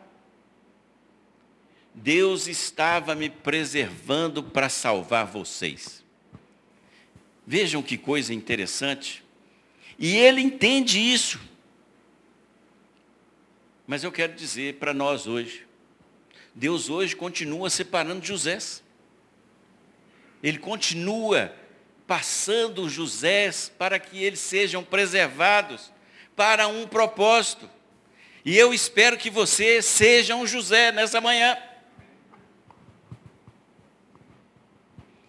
Deus 1.95 2.47
estava 2.47 3.15
me 3.15 3.31
preservando 3.31 4.43
para 4.43 4.69
salvar 4.69 5.27
vocês. 5.27 6.03
Vejam 7.47 7.83
que 7.83 7.97
coisa 7.97 8.33
interessante. 8.33 9.23
E 9.99 10.17
ele 10.17 10.41
entende 10.41 10.99
isso. 10.99 11.41
Mas 13.87 14.05
eu 14.05 14.13
quero 14.13 14.35
dizer 14.35 14.75
para 14.75 14.95
nós 14.95 15.27
hoje, 15.27 15.67
Deus 16.55 16.89
hoje 16.89 17.17
continua 17.17 17.69
separando 17.71 18.25
José. 18.25 18.59
Ele 20.43 20.59
continua 20.59 21.55
passando 22.07 22.89
José 22.89 23.51
para 23.79 23.99
que 23.99 24.23
eles 24.23 24.41
sejam 24.41 24.83
preservados 24.83 25.93
para 26.35 26.67
um 26.67 26.87
propósito. 26.87 27.71
E 28.45 28.59
eu 28.59 28.75
espero 28.75 29.17
que 29.17 29.31
você 29.31 29.81
seja 29.81 30.35
um 30.35 30.47
José 30.47 30.91
nessa 30.91 31.21
manhã. 31.21 31.57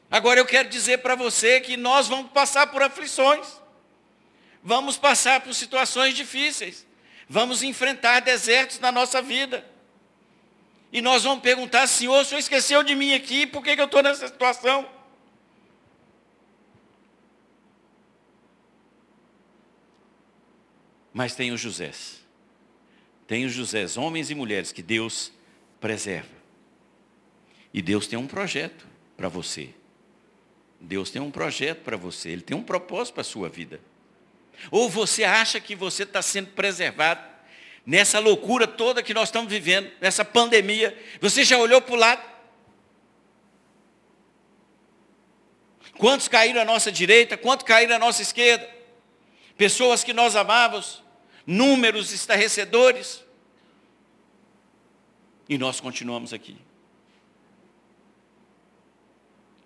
Agora 0.09 0.39
eu 0.39 0.45
quero 0.45 0.69
dizer 0.69 0.99
para 0.99 1.15
você 1.15 1.59
que 1.61 1.77
nós 1.77 2.07
vamos 2.07 2.31
passar 2.31 2.67
por 2.67 2.81
aflições, 2.81 3.47
vamos 4.63 4.97
passar 4.97 5.41
por 5.41 5.53
situações 5.53 6.13
difíceis, 6.13 6.85
vamos 7.27 7.63
enfrentar 7.63 8.19
desertos 8.19 8.79
na 8.79 8.91
nossa 8.91 9.21
vida. 9.21 9.65
E 10.91 11.01
nós 11.01 11.23
vamos 11.23 11.41
perguntar, 11.41 11.87
Senhor, 11.87 12.21
o 12.21 12.25
Senhor 12.25 12.39
esqueceu 12.39 12.83
de 12.83 12.93
mim 12.93 13.15
aqui, 13.15 13.47
por 13.47 13.63
que, 13.63 13.75
que 13.75 13.81
eu 13.81 13.85
estou 13.85 14.03
nessa 14.03 14.27
situação? 14.27 14.87
Mas 21.13 21.35
tem 21.35 21.51
os 21.51 21.61
Josés. 21.61 22.23
Tem 23.27 23.45
os 23.45 23.53
Josés, 23.53 23.97
homens 23.97 24.29
e 24.29 24.35
mulheres, 24.35 24.71
que 24.71 24.81
Deus 24.81 25.31
preserva. 25.79 26.43
E 27.73 27.81
Deus 27.81 28.07
tem 28.07 28.17
um 28.17 28.27
projeto 28.27 28.85
para 29.15 29.29
você. 29.29 29.69
Deus 30.79 31.09
tem 31.09 31.21
um 31.21 31.31
projeto 31.31 31.81
para 31.81 31.95
você, 31.95 32.29
Ele 32.29 32.41
tem 32.41 32.57
um 32.57 32.63
propósito 32.63 33.13
para 33.13 33.21
a 33.21 33.25
sua 33.25 33.47
vida. 33.47 33.79
Ou 34.69 34.89
você 34.89 35.23
acha 35.23 35.59
que 35.59 35.75
você 35.75 36.03
está 36.03 36.21
sendo 36.21 36.51
preservado 36.51 37.23
nessa 37.85 38.19
loucura 38.19 38.67
toda 38.67 39.03
que 39.03 39.13
nós 39.13 39.29
estamos 39.29 39.51
vivendo, 39.51 39.91
nessa 39.99 40.23
pandemia, 40.23 40.97
você 41.19 41.43
já 41.43 41.57
olhou 41.57 41.81
para 41.81 41.93
o 41.93 41.97
lado? 41.97 42.33
Quantos 45.97 46.27
caíram 46.27 46.61
à 46.61 46.65
nossa 46.65 46.91
direita, 46.91 47.37
quantos 47.37 47.65
caíram 47.65 47.95
à 47.95 47.99
nossa 47.99 48.21
esquerda? 48.21 48.69
Pessoas 49.57 50.03
que 50.03 50.13
nós 50.13 50.35
amávamos, 50.35 51.02
números 51.45 52.11
estarrecedores. 52.11 53.23
E 55.47 55.57
nós 55.57 55.79
continuamos 55.79 56.33
aqui. 56.33 56.57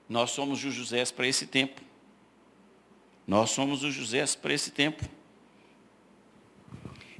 Nós 0.10 0.32
somos 0.32 0.64
os 0.64 0.74
Josés 0.74 1.12
para 1.12 1.28
esse 1.28 1.46
tempo. 1.46 1.82
Nós 3.26 3.52
somos 3.52 3.84
os 3.84 3.94
Josés 3.94 4.36
para 4.36 4.54
esse 4.54 4.72
tempo. 4.72 5.04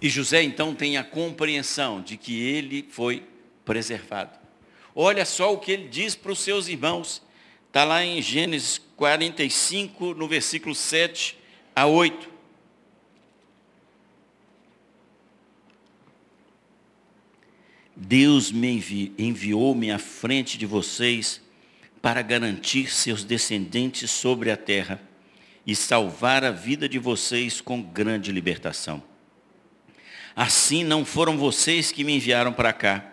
E 0.02 0.10
José 0.10 0.44
então 0.44 0.74
tem 0.74 0.98
a 0.98 1.04
compreensão 1.04 2.02
de 2.02 2.18
que 2.18 2.40
ele 2.40 2.88
foi 2.90 3.28
preservado. 3.66 4.38
Olha 4.96 5.26
só 5.26 5.54
o 5.54 5.60
que 5.60 5.72
ele 5.72 5.88
diz 5.90 6.16
para 6.16 6.32
os 6.32 6.40
seus 6.40 6.68
irmãos. 6.68 7.22
Está 7.68 7.84
lá 7.84 8.04
em 8.04 8.22
Gênesis 8.22 8.80
45, 8.96 10.14
no 10.14 10.28
versículo 10.28 10.74
7 10.74 11.38
a 11.76 11.86
8. 11.86 12.37
Deus 18.00 18.52
me 18.52 19.12
enviou-me 19.18 19.90
à 19.90 19.98
frente 19.98 20.56
de 20.56 20.68
vocês 20.68 21.42
para 22.00 22.22
garantir 22.22 22.94
seus 22.94 23.24
descendentes 23.24 24.12
sobre 24.12 24.52
a 24.52 24.56
terra 24.56 25.02
e 25.66 25.76
salvar 25.76 26.44
a 26.44 26.52
vida 26.52 26.88
de 26.88 27.00
vocês 27.00 27.60
com 27.60 27.82
grande 27.82 28.32
libertação. 28.32 29.04
Assim 30.36 30.84
não 30.84 31.04
foram 31.04 31.38
vocês 31.38 31.92
que 31.92 32.04
me 32.04 32.16
enviaram 32.16 32.54
para 32.54 32.72
cá, 32.72 33.04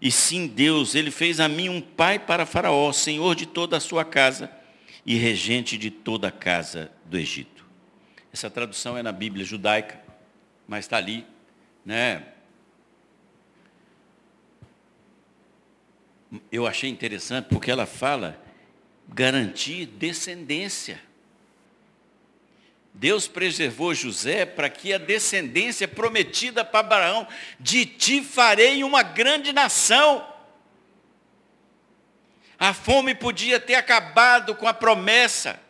e 0.00 0.12
sim 0.12 0.46
Deus, 0.46 0.94
ele 0.94 1.10
fez 1.10 1.40
a 1.40 1.48
mim 1.48 1.70
um 1.70 1.80
pai 1.80 2.18
para 2.18 2.44
Faraó, 2.44 2.92
senhor 2.92 3.34
de 3.34 3.46
toda 3.46 3.78
a 3.78 3.80
sua 3.80 4.04
casa 4.04 4.50
e 5.06 5.16
regente 5.16 5.78
de 5.78 5.90
toda 5.90 6.28
a 6.28 6.30
casa 6.30 6.92
do 7.06 7.16
Egito. 7.18 7.66
Essa 8.30 8.50
tradução 8.50 8.96
é 8.96 9.02
na 9.02 9.10
Bíblia 9.10 9.44
judaica, 9.44 9.98
mas 10.68 10.84
está 10.84 10.98
ali, 10.98 11.26
né? 11.84 12.22
Eu 16.52 16.66
achei 16.66 16.90
interessante 16.90 17.46
porque 17.46 17.70
ela 17.70 17.86
fala 17.86 18.40
garantir 19.08 19.86
descendência. 19.86 21.00
Deus 22.92 23.28
preservou 23.28 23.94
José 23.94 24.44
para 24.44 24.68
que 24.68 24.92
a 24.92 24.98
descendência 24.98 25.86
prometida 25.86 26.64
para 26.64 26.80
Abraão, 26.80 27.28
de 27.58 27.86
ti 27.86 28.22
farei 28.22 28.82
uma 28.82 29.02
grande 29.02 29.52
nação. 29.52 30.26
A 32.58 32.74
fome 32.74 33.14
podia 33.14 33.60
ter 33.60 33.76
acabado 33.76 34.54
com 34.56 34.66
a 34.66 34.74
promessa, 34.74 35.60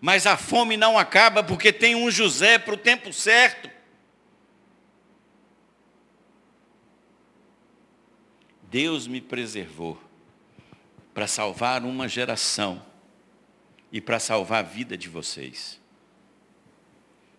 mas 0.00 0.26
a 0.26 0.38
fome 0.38 0.76
não 0.76 0.98
acaba 0.98 1.42
porque 1.42 1.70
tem 1.70 1.94
um 1.94 2.10
José 2.10 2.58
para 2.58 2.74
o 2.74 2.78
tempo 2.78 3.12
certo. 3.12 3.70
Deus 8.70 9.06
me 9.06 9.20
preservou 9.20 10.00
para 11.12 11.26
salvar 11.26 11.84
uma 11.84 12.06
geração 12.06 12.80
e 13.90 14.00
para 14.00 14.20
salvar 14.20 14.60
a 14.60 14.66
vida 14.66 14.96
de 14.96 15.08
vocês. 15.08 15.80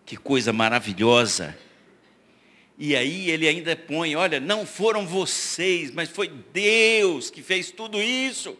Que 0.04 0.16
coisa 0.16 0.52
maravilhosa. 0.52 1.58
E 2.76 2.94
aí 2.94 3.30
ele 3.30 3.48
ainda 3.48 3.74
põe, 3.74 4.14
olha, 4.14 4.38
não 4.40 4.66
foram 4.66 5.06
vocês, 5.06 5.90
mas 5.90 6.10
foi 6.10 6.28
Deus 6.28 7.30
que 7.30 7.42
fez 7.42 7.70
tudo 7.70 8.02
isso. 8.02 8.56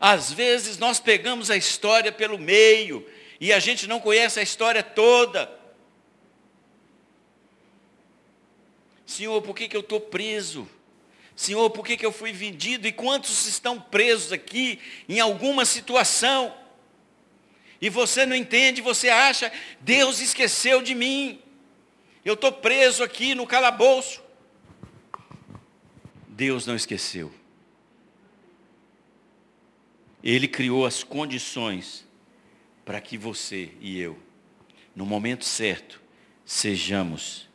Às 0.00 0.32
vezes 0.32 0.78
nós 0.78 0.98
pegamos 0.98 1.50
a 1.50 1.56
história 1.56 2.10
pelo 2.10 2.38
meio 2.38 3.06
e 3.38 3.52
a 3.52 3.60
gente 3.60 3.86
não 3.86 4.00
conhece 4.00 4.40
a 4.40 4.42
história 4.42 4.82
toda. 4.82 5.59
Senhor, 9.10 9.42
por 9.42 9.56
que, 9.56 9.66
que 9.66 9.76
eu 9.76 9.80
estou 9.80 10.00
preso? 10.00 10.68
Senhor, 11.34 11.68
por 11.70 11.84
que, 11.84 11.96
que 11.96 12.06
eu 12.06 12.12
fui 12.12 12.32
vendido? 12.32 12.86
E 12.86 12.92
quantos 12.92 13.44
estão 13.48 13.80
presos 13.80 14.30
aqui 14.30 14.78
em 15.08 15.18
alguma 15.18 15.64
situação? 15.64 16.56
E 17.80 17.90
você 17.90 18.24
não 18.24 18.36
entende, 18.36 18.80
você 18.80 19.08
acha, 19.08 19.50
Deus 19.80 20.20
esqueceu 20.20 20.80
de 20.80 20.94
mim. 20.94 21.42
Eu 22.24 22.34
estou 22.34 22.52
preso 22.52 23.02
aqui 23.02 23.34
no 23.34 23.48
calabouço. 23.48 24.22
Deus 26.28 26.64
não 26.64 26.76
esqueceu. 26.76 27.32
Ele 30.22 30.46
criou 30.46 30.86
as 30.86 31.02
condições 31.02 32.06
para 32.84 33.00
que 33.00 33.18
você 33.18 33.72
e 33.80 33.98
eu, 33.98 34.16
no 34.94 35.04
momento 35.04 35.44
certo, 35.44 36.00
sejamos 36.44 37.49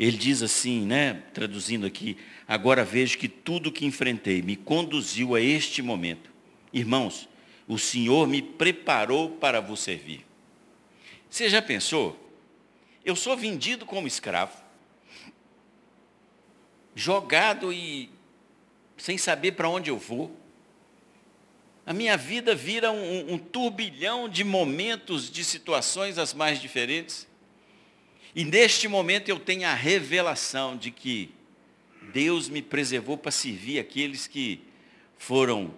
ele 0.00 0.16
diz 0.16 0.42
assim, 0.42 0.86
né, 0.86 1.22
traduzindo 1.34 1.84
aqui, 1.84 2.16
agora 2.48 2.82
vejo 2.86 3.18
que 3.18 3.28
tudo 3.28 3.70
que 3.70 3.84
enfrentei 3.84 4.40
me 4.40 4.56
conduziu 4.56 5.34
a 5.34 5.40
este 5.42 5.82
momento. 5.82 6.30
Irmãos, 6.72 7.28
o 7.68 7.78
Senhor 7.78 8.26
me 8.26 8.40
preparou 8.40 9.32
para 9.32 9.60
vos 9.60 9.80
servir. 9.80 10.24
Você 11.28 11.50
já 11.50 11.60
pensou? 11.60 12.18
Eu 13.04 13.14
sou 13.14 13.36
vendido 13.36 13.84
como 13.84 14.08
escravo, 14.08 14.56
jogado 16.94 17.70
e 17.70 18.08
sem 18.96 19.18
saber 19.18 19.52
para 19.52 19.68
onde 19.68 19.90
eu 19.90 19.98
vou. 19.98 20.34
A 21.84 21.92
minha 21.92 22.16
vida 22.16 22.54
vira 22.54 22.90
um, 22.90 23.34
um 23.34 23.38
turbilhão 23.38 24.30
de 24.30 24.44
momentos, 24.44 25.30
de 25.30 25.44
situações 25.44 26.16
as 26.16 26.32
mais 26.32 26.58
diferentes. 26.58 27.28
E 28.34 28.44
neste 28.44 28.86
momento 28.86 29.28
eu 29.28 29.38
tenho 29.38 29.66
a 29.66 29.74
revelação 29.74 30.76
de 30.76 30.90
que 30.90 31.34
Deus 32.12 32.48
me 32.48 32.62
preservou 32.62 33.16
para 33.16 33.30
servir 33.30 33.78
aqueles 33.78 34.26
que 34.26 34.62
foram 35.18 35.74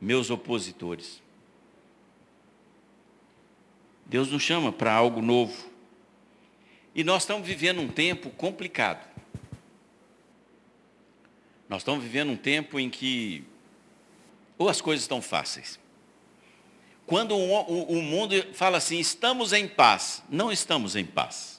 meus 0.00 0.30
opositores. 0.30 1.22
Deus 4.04 4.30
nos 4.30 4.42
chama 4.42 4.72
para 4.72 4.92
algo 4.92 5.22
novo. 5.22 5.70
E 6.94 7.02
nós 7.02 7.22
estamos 7.22 7.46
vivendo 7.46 7.80
um 7.80 7.88
tempo 7.88 8.28
complicado. 8.30 9.08
Nós 11.68 11.80
estamos 11.80 12.04
vivendo 12.04 12.30
um 12.30 12.36
tempo 12.36 12.78
em 12.78 12.90
que 12.90 13.44
ou 14.58 14.68
as 14.68 14.80
coisas 14.80 15.02
estão 15.02 15.20
fáceis. 15.20 15.80
Quando 17.06 17.36
o, 17.36 17.98
o, 17.98 18.02
mundo 18.02 18.34
fala 18.54 18.78
assim, 18.78 18.98
estamos 18.98 19.52
em 19.52 19.66
paz, 19.66 20.22
não 20.28 20.52
estamos 20.52 20.94
em 20.94 21.04
paz. 21.04 21.51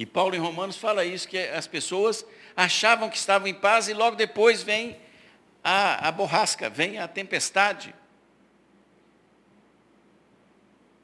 E 0.00 0.06
Paulo 0.06 0.34
em 0.34 0.38
Romanos 0.38 0.78
fala 0.78 1.04
isso, 1.04 1.28
que 1.28 1.36
as 1.36 1.66
pessoas 1.66 2.24
achavam 2.56 3.10
que 3.10 3.18
estavam 3.18 3.46
em 3.46 3.52
paz 3.52 3.86
e 3.86 3.92
logo 3.92 4.16
depois 4.16 4.62
vem 4.62 4.96
a, 5.62 6.08
a 6.08 6.10
borrasca, 6.10 6.70
vem 6.70 6.96
a 6.96 7.06
tempestade. 7.06 7.94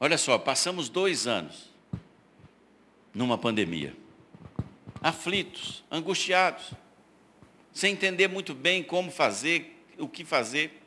Olha 0.00 0.16
só, 0.16 0.38
passamos 0.38 0.88
dois 0.88 1.26
anos 1.26 1.70
numa 3.12 3.36
pandemia, 3.36 3.94
aflitos, 5.02 5.84
angustiados, 5.90 6.70
sem 7.74 7.92
entender 7.92 8.28
muito 8.28 8.54
bem 8.54 8.82
como 8.82 9.10
fazer, 9.10 9.78
o 9.98 10.08
que 10.08 10.24
fazer. 10.24 10.80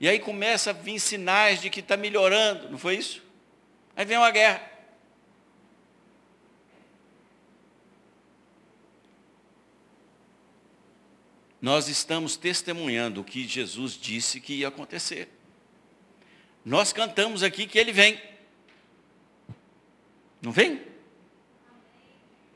E 0.00 0.08
aí 0.08 0.18
começa 0.18 0.70
a 0.70 0.72
vir 0.72 0.98
sinais 0.98 1.60
de 1.60 1.70
que 1.70 1.78
está 1.78 1.96
melhorando, 1.96 2.68
não 2.68 2.76
foi 2.76 2.96
isso? 2.96 3.22
Aí 3.94 4.04
vem 4.04 4.18
uma 4.18 4.32
guerra. 4.32 4.79
Nós 11.60 11.88
estamos 11.88 12.36
testemunhando 12.36 13.20
o 13.20 13.24
que 13.24 13.46
Jesus 13.46 13.92
disse 13.92 14.40
que 14.40 14.54
ia 14.54 14.68
acontecer. 14.68 15.28
Nós 16.64 16.92
cantamos 16.92 17.42
aqui 17.42 17.66
que 17.66 17.78
ele 17.78 17.92
vem. 17.92 18.20
Não 20.40 20.52
vem? 20.52 20.80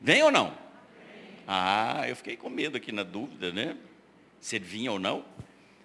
Vem 0.01 0.23
ou 0.23 0.31
não? 0.31 0.57
Ah, 1.47 2.03
eu 2.07 2.15
fiquei 2.15 2.35
com 2.35 2.49
medo 2.49 2.77
aqui 2.77 2.91
na 2.91 3.03
dúvida, 3.03 3.51
né? 3.51 3.77
Se 4.39 4.55
ele 4.55 4.65
vinha 4.65 4.91
ou 4.91 4.99
não. 4.99 5.23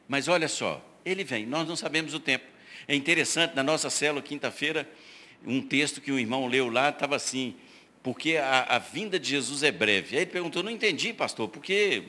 Mas 0.09 0.27
olha 0.27 0.49
só, 0.49 0.85
ele 1.05 1.23
vem, 1.23 1.47
nós 1.47 1.69
não 1.69 1.77
sabemos 1.77 2.15
o 2.15 2.21
tempo. 2.21 2.45
É 2.89 2.95
interessante, 2.95 3.55
na 3.55 3.63
nossa 3.63 3.91
célula, 3.91 4.23
quinta-feira, 4.23 4.91
um 5.47 5.61
texto 5.61 6.01
que 6.01 6.11
o 6.11 6.19
irmão 6.19 6.47
leu 6.47 6.69
lá, 6.69 6.89
estava 6.89 7.17
assim, 7.17 7.55
porque 8.03 8.37
a, 8.37 8.63
a, 8.63 8.79
vinda 8.79 9.19
de 9.19 9.29
Jesus 9.29 9.63
é 9.63 9.71
breve. 9.71 10.17
Aí 10.17 10.23
ele 10.23 10.31
perguntou, 10.31 10.63
não 10.63 10.71
entendi, 10.71 11.13
pastor, 11.13 11.49
porque 11.49 12.05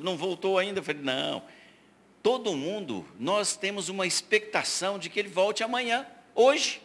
não 0.00 0.16
voltou 0.16 0.58
ainda? 0.58 0.80
Eu 0.80 0.84
falei, 0.84 1.02
não. 1.02 1.42
Todo 2.22 2.56
mundo, 2.56 3.06
nós 3.20 3.54
temos 3.54 3.90
uma 3.90 4.06
expectação 4.06 4.98
de 4.98 5.10
que 5.10 5.18
ele 5.18 5.28
volte 5.28 5.62
amanhã, 5.62 6.06
hoje. 6.34 6.80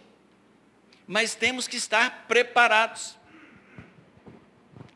Mas 1.07 1.33
temos 1.33 1.67
que 1.67 1.77
estar 1.77 2.25
preparados. 2.27 3.17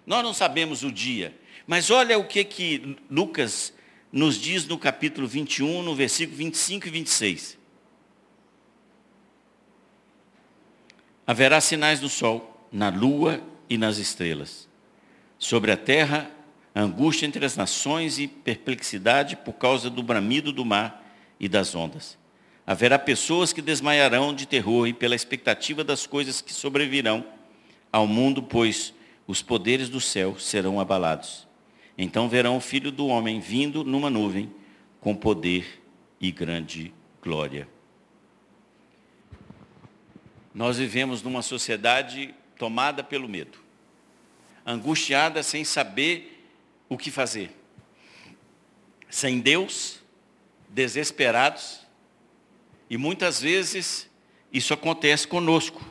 Nós 0.06 0.22
não 0.22 0.34
sabemos 0.34 0.84
o 0.84 0.92
dia, 0.92 1.34
mas 1.66 1.90
olha 1.90 2.20
o 2.20 2.28
que, 2.28 2.44
que 2.44 2.98
Lucas 3.10 3.74
nos 4.12 4.36
diz 4.36 4.68
no 4.68 4.78
capítulo 4.78 5.26
21, 5.26 5.82
no 5.82 5.96
versículo 5.96 6.38
25 6.38 6.88
e 6.88 6.92
26. 6.92 7.58
Haverá 11.26 11.62
sinais 11.62 12.02
no 12.02 12.10
sol, 12.10 12.68
na 12.70 12.90
lua 12.90 13.42
e 13.74 13.78
nas 13.78 13.98
estrelas. 13.98 14.70
Sobre 15.40 15.72
a 15.72 15.78
terra, 15.78 16.30
angústia 16.76 17.26
entre 17.26 17.44
as 17.44 17.58
nações 17.58 18.20
e 18.20 18.28
perplexidade 18.28 19.36
por 19.36 19.54
causa 19.54 19.90
do 19.90 20.04
bramido 20.04 20.52
do 20.52 20.64
mar 20.64 21.04
e 21.40 21.50
das 21.50 21.74
ondas. 21.74 22.16
Haverá 22.68 23.00
pessoas 23.00 23.52
que 23.52 23.64
desmaiarão 23.64 24.32
de 24.32 24.46
terror 24.46 24.88
e 24.88 24.94
pela 24.94 25.16
expectativa 25.16 25.84
das 25.84 26.06
coisas 26.06 26.40
que 26.40 26.54
sobrevirão 26.54 27.26
ao 27.92 28.06
mundo, 28.06 28.44
pois 28.44 28.94
os 29.26 29.42
poderes 29.42 29.90
do 29.90 30.00
céu 30.00 30.38
serão 30.38 30.80
abalados. 30.80 31.48
Então 31.98 32.30
verão 32.30 32.58
o 32.58 32.62
Filho 32.62 32.92
do 32.92 33.08
Homem 33.08 33.40
vindo 33.40 33.84
numa 33.84 34.12
nuvem 34.12 34.54
com 35.02 35.16
poder 35.16 35.82
e 36.22 36.32
grande 36.32 36.94
glória. 37.24 37.68
Nós 40.54 40.78
vivemos 40.78 41.24
numa 41.24 41.42
sociedade 41.42 42.36
tomada 42.56 43.04
pelo 43.04 43.28
medo, 43.28 43.63
angustiada 44.66 45.44
sem 45.44 45.64
saber 45.64 46.48
o 46.88 46.98
que 46.98 47.12
fazer, 47.12 47.52
sem 49.10 49.40
Deus, 49.40 50.00
desesperados, 50.70 51.80
e 52.90 52.98
muitas 52.98 53.42
vezes 53.42 54.10
isso 54.52 54.74
acontece 54.74 55.28
conosco. 55.28 55.82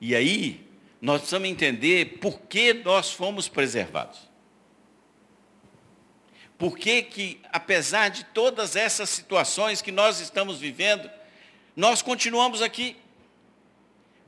E 0.00 0.16
aí, 0.16 0.66
nós 1.00 1.20
precisamos 1.20 1.48
entender 1.48 2.18
por 2.18 2.40
que 2.40 2.72
nós 2.74 3.12
fomos 3.12 3.48
preservados. 3.48 4.30
Por 6.58 6.78
que 6.78 7.02
que, 7.02 7.40
apesar 7.52 8.08
de 8.08 8.24
todas 8.26 8.76
essas 8.76 9.10
situações 9.10 9.82
que 9.82 9.90
nós 9.90 10.20
estamos 10.20 10.58
vivendo, 10.58 11.10
nós 11.74 12.02
continuamos 12.02 12.62
aqui? 12.62 12.96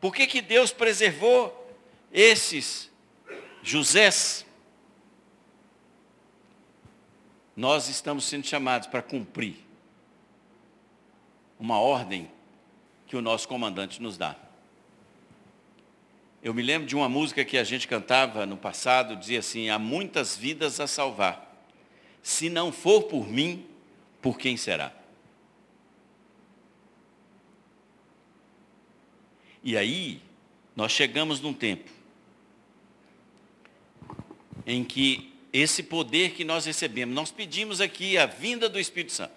Por 0.00 0.14
que 0.14 0.27
que 0.27 0.42
Deus 0.42 0.72
preservou 0.72 1.63
esses 2.14 2.88
Josés? 3.61 4.46
Nós 7.57 7.88
estamos 7.88 8.24
sendo 8.24 8.46
chamados 8.46 8.87
para 8.87 9.03
cumprir 9.03 9.57
uma 11.59 11.79
ordem 11.79 12.31
que 13.07 13.16
o 13.16 13.22
nosso 13.22 13.48
comandante 13.48 14.00
nos 14.00 14.16
dá. 14.16 14.37
Eu 16.42 16.53
me 16.53 16.62
lembro 16.62 16.87
de 16.87 16.94
uma 16.94 17.09
música 17.09 17.44
que 17.44 17.57
a 17.57 17.64
gente 17.64 17.88
cantava 17.88 18.44
no 18.44 18.57
passado, 18.57 19.16
dizia 19.16 19.38
assim: 19.38 19.70
há 19.70 19.79
muitas 19.79 20.37
vidas 20.37 20.79
a 20.79 20.87
salvar. 20.87 21.66
Se 22.22 22.50
não 22.50 22.70
for 22.70 23.05
por 23.05 23.27
mim, 23.27 23.66
por 24.20 24.38
quem 24.38 24.57
será? 24.57 24.92
E 29.62 29.77
aí, 29.77 30.20
nós 30.77 30.92
chegamos 30.92 31.40
num 31.40 31.55
tempo 31.55 31.94
em 34.66 34.83
que 34.85 35.33
esse 35.53 35.83
poder 35.83 36.33
que 36.33 36.44
nós 36.44 36.64
recebemos, 36.64 37.14
nós 37.14 37.31
pedimos 37.31 37.81
aqui 37.81 38.18
a 38.18 38.27
vinda 38.27 38.68
do 38.68 38.81
Espírito 38.81 39.12
Santo. 39.12 39.35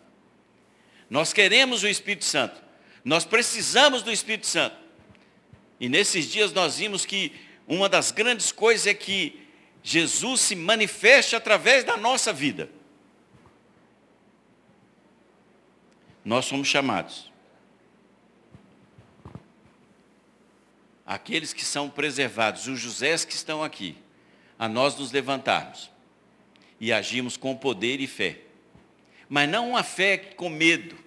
Nós 1.10 1.32
queremos 1.32 1.84
o 1.84 1.88
Espírito 1.88 2.26
Santo. 2.26 2.62
Nós 3.04 3.24
precisamos 3.24 4.02
do 4.02 4.12
Espírito 4.12 4.48
Santo. 4.48 4.76
E 5.80 5.88
nesses 5.88 6.26
dias 6.26 6.52
nós 6.52 6.78
vimos 6.78 7.06
que 7.06 7.34
uma 7.68 7.88
das 7.88 8.12
grandes 8.12 8.52
coisas 8.52 8.88
é 8.88 8.94
que 8.94 9.48
Jesus 9.84 10.42
se 10.42 10.56
manifeste 10.56 11.36
através 11.36 11.84
da 11.84 11.96
nossa 11.96 12.34
vida. 12.34 12.70
Nós 16.26 16.46
somos 16.46 16.68
chamados. 16.68 17.32
Aqueles 21.06 21.54
que 21.54 21.64
são 21.64 21.90
preservados, 21.90 22.68
os 22.68 22.80
Josés 22.80 23.24
que 23.24 23.34
estão 23.34 23.64
aqui, 23.64 23.96
a 24.58 24.68
nós 24.68 24.96
nos 24.98 25.12
levantarmos 25.12 25.90
e 26.80 26.92
agimos 26.92 27.38
com 27.38 27.56
poder 27.56 28.00
e 28.00 28.08
fé. 28.08 28.40
Mas 29.30 29.50
não 29.50 29.72
uma 29.72 29.84
fé 29.84 30.18
com 30.18 30.50
medo, 30.50 30.98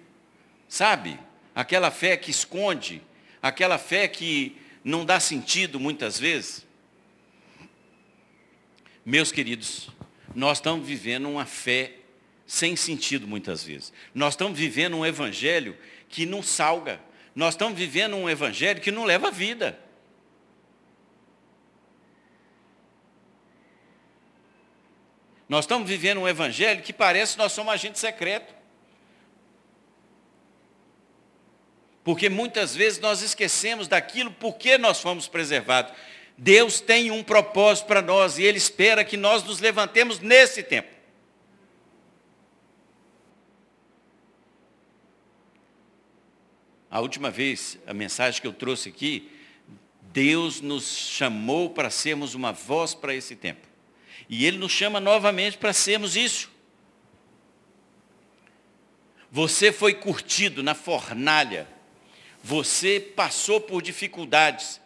sabe? 0.67 1.19
Aquela 1.55 1.91
fé 1.91 2.15
que 2.15 2.31
esconde, 2.31 3.01
aquela 3.41 3.77
fé 3.77 4.07
que 4.07 4.55
não 4.83 5.05
dá 5.05 5.19
sentido 5.19 5.79
muitas 5.79 6.19
vezes? 6.19 6.65
Meus 9.05 9.31
queridos, 9.31 9.89
nós 10.35 10.59
estamos 10.59 10.87
vivendo 10.87 11.27
uma 11.27 11.45
fé 11.45 11.95
sem 12.45 12.75
sentido 12.75 13.27
muitas 13.27 13.63
vezes. 13.63 13.91
Nós 14.13 14.33
estamos 14.33 14.57
vivendo 14.57 14.97
um 14.97 15.05
evangelho 15.05 15.75
que 16.07 16.25
não 16.25 16.43
salga. 16.43 16.99
Nós 17.33 17.53
estamos 17.53 17.77
vivendo 17.77 18.15
um 18.15 18.29
evangelho 18.29 18.81
que 18.81 18.91
não 18.91 19.05
leva 19.05 19.31
vida. 19.31 19.79
Nós 25.51 25.65
estamos 25.65 25.85
vivendo 25.85 26.19
um 26.19 26.29
evangelho 26.29 26.81
que 26.81 26.93
parece 26.93 27.33
que 27.33 27.39
nós 27.39 27.51
somos 27.51 27.73
agente 27.73 27.99
secreto. 27.99 28.55
Porque 32.05 32.29
muitas 32.29 32.73
vezes 32.73 33.01
nós 33.01 33.21
esquecemos 33.21 33.85
daquilo 33.85 34.31
por 34.31 34.55
que 34.55 34.77
nós 34.77 35.01
fomos 35.01 35.27
preservados. 35.27 35.91
Deus 36.37 36.79
tem 36.79 37.11
um 37.11 37.21
propósito 37.21 37.87
para 37.87 38.01
nós 38.01 38.37
e 38.37 38.43
Ele 38.43 38.57
espera 38.57 39.03
que 39.03 39.17
nós 39.17 39.43
nos 39.43 39.59
levantemos 39.59 40.19
nesse 40.19 40.63
tempo. 40.63 40.87
A 46.89 47.01
última 47.01 47.29
vez, 47.29 47.77
a 47.85 47.93
mensagem 47.93 48.39
que 48.39 48.47
eu 48.47 48.53
trouxe 48.53 48.87
aqui, 48.87 49.29
Deus 50.13 50.61
nos 50.61 50.95
chamou 50.95 51.71
para 51.71 51.89
sermos 51.89 52.35
uma 52.35 52.53
voz 52.53 52.95
para 52.95 53.13
esse 53.13 53.35
tempo. 53.35 53.70
E 54.31 54.47
Ele 54.47 54.57
nos 54.57 54.71
chama 54.71 54.99
novamente 54.99 55.59
para 55.59 55.73
sermos 55.73 56.15
isso. 56.15 56.49
Você 59.29 59.71
foi 59.71 59.93
curtido 59.93 60.63
na 60.63 60.73
fornalha 60.73 61.67
você 62.43 62.99
passou 62.99 63.61
por 63.61 63.81
dificuldades. 63.81 64.81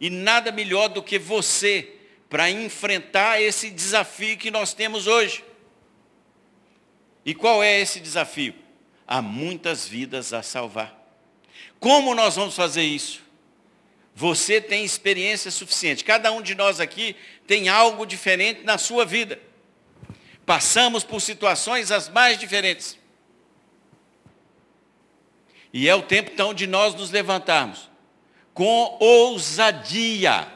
E 0.00 0.08
nada 0.08 0.52
melhor 0.52 0.88
do 0.88 1.02
que 1.02 1.18
você 1.18 1.96
para 2.28 2.50
enfrentar 2.50 3.42
esse 3.42 3.70
desafio 3.70 4.38
que 4.38 4.50
nós 4.50 4.72
temos 4.72 5.06
hoje. 5.06 5.44
E 7.24 7.34
qual 7.34 7.62
é 7.62 7.80
esse 7.80 8.00
desafio? 8.00 8.54
Há 9.06 9.20
muitas 9.20 9.86
vidas 9.86 10.32
a 10.32 10.42
salvar. 10.42 10.96
Como 11.78 12.14
nós 12.14 12.36
vamos 12.36 12.54
fazer 12.54 12.82
isso? 12.82 13.22
Você 14.20 14.60
tem 14.60 14.84
experiência 14.84 15.50
suficiente. 15.50 16.04
Cada 16.04 16.30
um 16.30 16.42
de 16.42 16.54
nós 16.54 16.78
aqui 16.78 17.16
tem 17.46 17.70
algo 17.70 18.04
diferente 18.04 18.62
na 18.64 18.76
sua 18.76 19.06
vida. 19.06 19.40
Passamos 20.44 21.02
por 21.02 21.22
situações 21.22 21.90
as 21.90 22.10
mais 22.10 22.38
diferentes. 22.38 22.98
E 25.72 25.88
é 25.88 25.94
o 25.94 26.02
tempo 26.02 26.30
então 26.34 26.52
de 26.52 26.66
nós 26.66 26.94
nos 26.94 27.10
levantarmos 27.10 27.88
com 28.52 28.98
ousadia. 29.00 30.52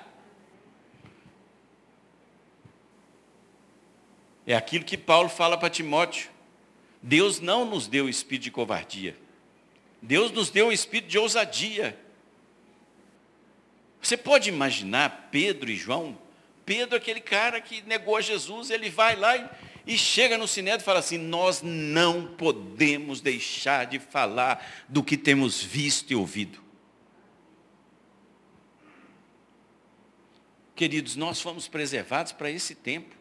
É 4.46 4.54
aquilo 4.54 4.84
que 4.84 4.98
Paulo 4.98 5.30
fala 5.30 5.56
para 5.56 5.70
Timóteo. 5.70 6.28
Deus 7.00 7.40
não 7.40 7.64
nos 7.64 7.86
deu 7.86 8.04
o 8.04 8.10
espírito 8.10 8.44
de 8.44 8.50
covardia. 8.50 9.16
Deus 10.02 10.30
nos 10.30 10.50
deu 10.50 10.68
o 10.68 10.72
espírito 10.72 11.08
de 11.08 11.16
ousadia. 11.16 12.03
Você 14.04 14.18
pode 14.18 14.50
imaginar 14.50 15.28
Pedro 15.30 15.70
e 15.70 15.76
João? 15.76 16.18
Pedro, 16.66 16.96
aquele 16.96 17.20
cara 17.20 17.58
que 17.58 17.80
negou 17.82 18.16
a 18.16 18.20
Jesus, 18.20 18.68
ele 18.68 18.90
vai 18.90 19.16
lá 19.16 19.34
e, 19.34 19.48
e 19.86 19.98
chega 19.98 20.36
no 20.36 20.46
sinédrio 20.46 20.82
e 20.82 20.84
fala 20.84 20.98
assim: 20.98 21.16
Nós 21.16 21.62
não 21.62 22.26
podemos 22.26 23.22
deixar 23.22 23.86
de 23.86 23.98
falar 23.98 24.84
do 24.88 25.02
que 25.02 25.16
temos 25.16 25.62
visto 25.62 26.10
e 26.10 26.14
ouvido. 26.14 26.62
Queridos, 30.76 31.16
nós 31.16 31.40
fomos 31.40 31.66
preservados 31.66 32.32
para 32.32 32.50
esse 32.50 32.74
tempo. 32.74 33.14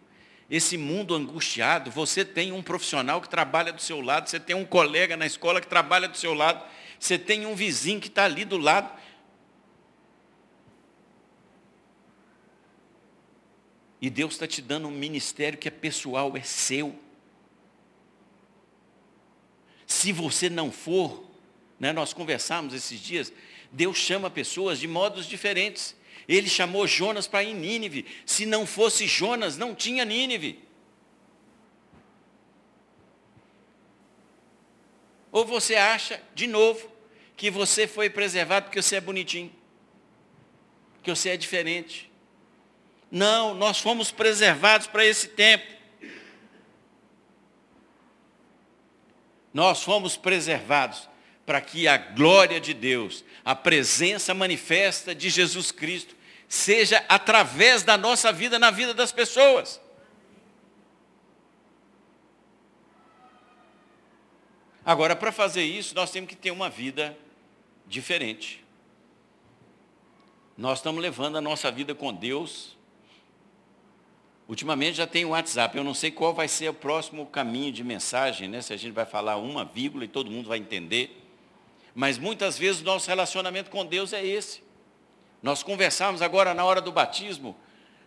Esse 0.49 0.77
mundo 0.77 1.15
angustiado, 1.15 1.89
você 1.89 2.25
tem 2.25 2.51
um 2.51 2.61
profissional 2.61 3.21
que 3.21 3.29
trabalha 3.29 3.71
do 3.71 3.81
seu 3.81 4.01
lado, 4.01 4.29
você 4.29 4.39
tem 4.39 4.55
um 4.55 4.65
colega 4.65 5.15
na 5.15 5.25
escola 5.25 5.61
que 5.61 5.67
trabalha 5.67 6.09
do 6.09 6.17
seu 6.17 6.33
lado, 6.33 6.63
você 6.99 7.17
tem 7.17 7.45
um 7.45 7.55
vizinho 7.55 8.01
que 8.01 8.09
está 8.09 8.25
ali 8.25 8.43
do 8.43 8.57
lado. 8.57 9.02
E 14.03 14.09
Deus 14.09 14.33
está 14.33 14.45
te 14.45 14.61
dando 14.61 14.89
um 14.89 14.91
ministério 14.91 15.57
que 15.57 15.65
é 15.65 15.71
pessoal, 15.71 16.35
é 16.35 16.41
seu. 16.41 16.93
Se 19.87 20.11
você 20.11 20.49
não 20.49 20.73
for, 20.73 21.23
né, 21.79 21.93
nós 21.93 22.11
conversamos 22.11 22.73
esses 22.73 22.99
dias, 22.99 23.31
Deus 23.71 23.95
chama 23.95 24.29
pessoas 24.29 24.77
de 24.77 24.89
modos 24.89 25.25
diferentes. 25.25 25.95
Ele 26.27 26.49
chamou 26.49 26.85
Jonas 26.85 27.27
para 27.27 27.45
ir 27.45 27.51
em 27.51 27.55
Nínive. 27.55 28.05
Se 28.25 28.45
não 28.45 28.67
fosse 28.67 29.07
Jonas, 29.07 29.55
não 29.55 29.73
tinha 29.73 30.03
Nínive. 30.03 30.61
Ou 35.31 35.45
você 35.45 35.75
acha, 35.75 36.21
de 36.35 36.45
novo, 36.45 36.91
que 37.37 37.49
você 37.49 37.87
foi 37.87 38.09
preservado 38.09 38.65
porque 38.65 38.81
você 38.81 38.97
é 38.97 39.01
bonitinho, 39.01 39.49
que 41.01 41.09
você 41.09 41.29
é 41.29 41.37
diferente. 41.37 42.11
Não, 43.13 43.53
nós 43.53 43.79
fomos 43.79 44.09
preservados 44.09 44.87
para 44.87 45.05
esse 45.05 45.27
tempo. 45.27 45.71
Nós 49.53 49.83
fomos 49.83 50.17
preservados 50.17 51.07
para 51.45 51.61
que 51.61 51.87
a 51.87 51.95
glória 51.95 52.59
de 52.59 52.73
Deus, 52.73 53.23
a 53.45 53.53
presença 53.53 54.33
manifesta 54.33 55.13
de 55.13 55.29
Jesus 55.29 55.71
Cristo, 55.71 56.15
seja 56.49 57.05
através 57.07 57.83
da 57.83 57.95
nossa 57.99 58.33
vida 58.33 58.57
na 58.57 58.71
vida 58.71 58.95
das 58.95 59.11
pessoas. 59.11 59.79
Agora, 64.83 65.15
para 65.15 65.31
fazer 65.31 65.63
isso, 65.63 65.93
nós 65.93 66.09
temos 66.09 66.27
que 66.27 66.35
ter 66.35 66.49
uma 66.49 66.67
vida 66.67 67.15
diferente. 67.85 68.65
Nós 70.57 70.79
estamos 70.79 70.99
levando 70.99 71.37
a 71.37 71.41
nossa 71.41 71.71
vida 71.71 71.93
com 71.93 72.11
Deus. 72.11 72.75
Ultimamente 74.53 74.97
já 74.97 75.07
tem 75.07 75.25
o 75.25 75.29
WhatsApp. 75.29 75.75
Eu 75.75 75.83
não 75.83 75.95
sei 75.95 76.11
qual 76.11 76.31
vai 76.31 76.47
ser 76.47 76.69
o 76.69 76.75
próximo 76.75 77.25
caminho 77.25 77.71
de 77.71 77.83
mensagem, 77.83 78.47
né? 78.47 78.61
Se 78.61 78.71
a 78.71 78.77
gente 78.77 78.93
vai 78.93 79.03
falar 79.03 79.37
uma 79.37 79.65
vírgula 79.65 80.05
e 80.05 80.07
todo 80.07 80.29
mundo 80.29 80.47
vai 80.47 80.59
entender. 80.59 81.25
Mas 81.95 82.19
muitas 82.19 82.55
vezes 82.55 82.81
o 82.81 82.83
nosso 82.83 83.07
relacionamento 83.07 83.71
com 83.71 83.83
Deus 83.83 84.13
é 84.13 84.23
esse. 84.23 84.61
Nós 85.41 85.63
conversávamos 85.63 86.21
agora 86.21 86.53
na 86.53 86.63
hora 86.63 86.79
do 86.79 86.91
batismo. 86.91 87.57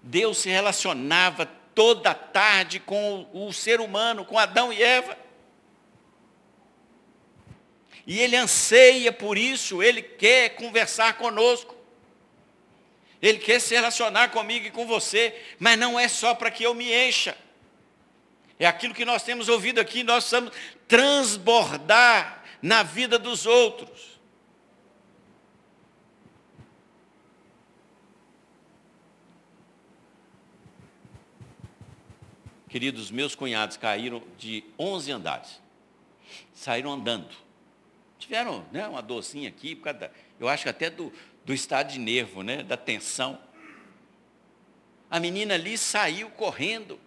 Deus 0.00 0.38
se 0.38 0.48
relacionava 0.48 1.46
toda 1.74 2.14
tarde 2.14 2.78
com 2.78 3.28
o 3.32 3.52
ser 3.52 3.80
humano, 3.80 4.24
com 4.24 4.38
Adão 4.38 4.72
e 4.72 4.80
Eva. 4.80 5.18
E 8.06 8.20
Ele 8.20 8.36
anseia 8.36 9.10
por 9.10 9.36
isso, 9.36 9.82
Ele 9.82 10.00
quer 10.00 10.50
conversar 10.50 11.18
conosco. 11.18 11.74
Ele 13.20 13.38
quer 13.38 13.60
se 13.60 13.74
relacionar 13.74 14.28
comigo 14.28 14.66
e 14.66 14.70
com 14.70 14.86
você, 14.86 15.34
mas 15.58 15.78
não 15.78 15.98
é 15.98 16.08
só 16.08 16.34
para 16.34 16.50
que 16.50 16.64
eu 16.64 16.74
me 16.74 16.92
encha. 16.92 17.36
É 18.58 18.66
aquilo 18.66 18.94
que 18.94 19.04
nós 19.04 19.22
temos 19.22 19.48
ouvido 19.48 19.80
aqui, 19.80 20.02
nós 20.02 20.24
precisamos 20.24 20.52
transbordar 20.88 22.42
na 22.62 22.82
vida 22.82 23.18
dos 23.18 23.46
outros. 23.46 24.16
Queridos, 32.68 33.10
meus 33.10 33.34
cunhados 33.34 33.76
caíram 33.76 34.22
de 34.36 34.64
11 34.78 35.12
andares. 35.12 35.62
Saíram 36.52 36.92
andando. 36.92 37.34
Tiveram 38.18 38.66
né, 38.72 38.86
uma 38.86 39.00
docinha 39.00 39.48
aqui, 39.48 39.74
por 39.74 39.84
causa 39.84 39.98
da, 40.00 40.10
eu 40.38 40.48
acho 40.48 40.64
que 40.64 40.68
até 40.68 40.90
do, 40.90 41.12
do 41.46 41.54
estado 41.54 41.92
de 41.92 41.98
nervo, 42.00 42.42
né, 42.42 42.64
da 42.64 42.76
tensão. 42.76 43.38
A 45.08 45.20
menina 45.20 45.54
ali 45.54 45.78
saiu 45.78 46.28
correndo. 46.30 46.98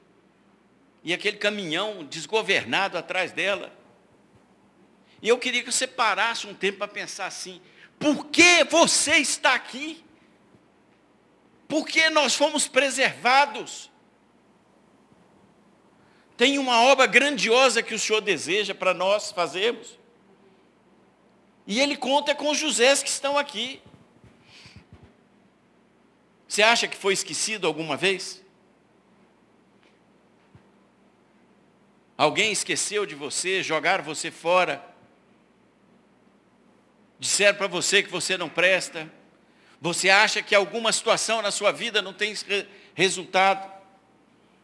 E 1.03 1.13
aquele 1.13 1.37
caminhão 1.37 2.05
desgovernado 2.05 2.97
atrás 2.97 3.33
dela. 3.33 3.71
E 5.21 5.27
eu 5.27 5.37
queria 5.37 5.61
que 5.61 5.71
você 5.71 5.85
parasse 5.85 6.47
um 6.47 6.53
tempo 6.53 6.77
para 6.77 6.87
pensar 6.87 7.25
assim: 7.25 7.61
por 7.99 8.27
que 8.27 8.63
você 8.63 9.17
está 9.17 9.53
aqui? 9.53 10.03
Por 11.67 11.85
que 11.85 12.09
nós 12.09 12.33
fomos 12.33 12.67
preservados? 12.67 13.91
Tem 16.37 16.57
uma 16.57 16.81
obra 16.83 17.05
grandiosa 17.05 17.83
que 17.83 17.93
o 17.93 17.99
Senhor 17.99 18.21
deseja 18.21 18.73
para 18.73 18.93
nós 18.93 19.31
fazermos. 19.31 19.99
E 21.67 21.79
ele 21.81 21.97
conta 21.97 22.33
com 22.33 22.49
os 22.49 22.57
Josés 22.57 23.03
que 23.03 23.09
estão 23.09 23.37
aqui. 23.37 23.81
Você 26.49 26.61
acha 26.61 26.85
que 26.85 26.97
foi 26.97 27.13
esquecido 27.13 27.65
alguma 27.65 27.95
vez? 27.95 28.43
Alguém 32.17 32.51
esqueceu 32.51 33.05
de 33.05 33.15
você, 33.15 33.63
jogaram 33.63 34.03
você 34.03 34.29
fora? 34.29 34.89
disseram 37.19 37.57
para 37.57 37.67
você 37.67 38.01
que 38.01 38.09
você 38.09 38.37
não 38.37 38.47
presta, 38.47 39.11
você 39.81 40.09
acha 40.09 40.41
que 40.41 40.55
alguma 40.55 40.91
situação 40.91 41.41
na 41.41 41.51
sua 41.51 41.71
vida 41.71 42.01
não 42.01 42.13
tem 42.13 42.33
resultado. 42.95 43.69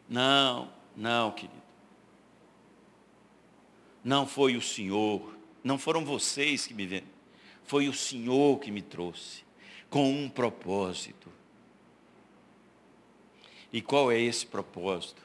Não, 0.09 0.71
não, 0.95 1.31
querido. 1.31 1.53
Não 4.03 4.25
foi 4.25 4.55
o 4.55 4.61
Senhor, 4.61 5.35
não 5.63 5.77
foram 5.77 6.05
vocês 6.05 6.65
que 6.65 6.73
me 6.73 6.85
vêm, 6.85 7.03
foi 7.63 7.89
o 7.89 7.93
Senhor 7.93 8.59
que 8.59 8.71
me 8.71 8.81
trouxe, 8.81 9.43
com 9.89 10.09
um 10.09 10.29
propósito. 10.29 11.34
E 13.75 13.81
qual 13.81 14.09
é 14.09 14.17
esse 14.17 14.45
propósito? 14.45 15.21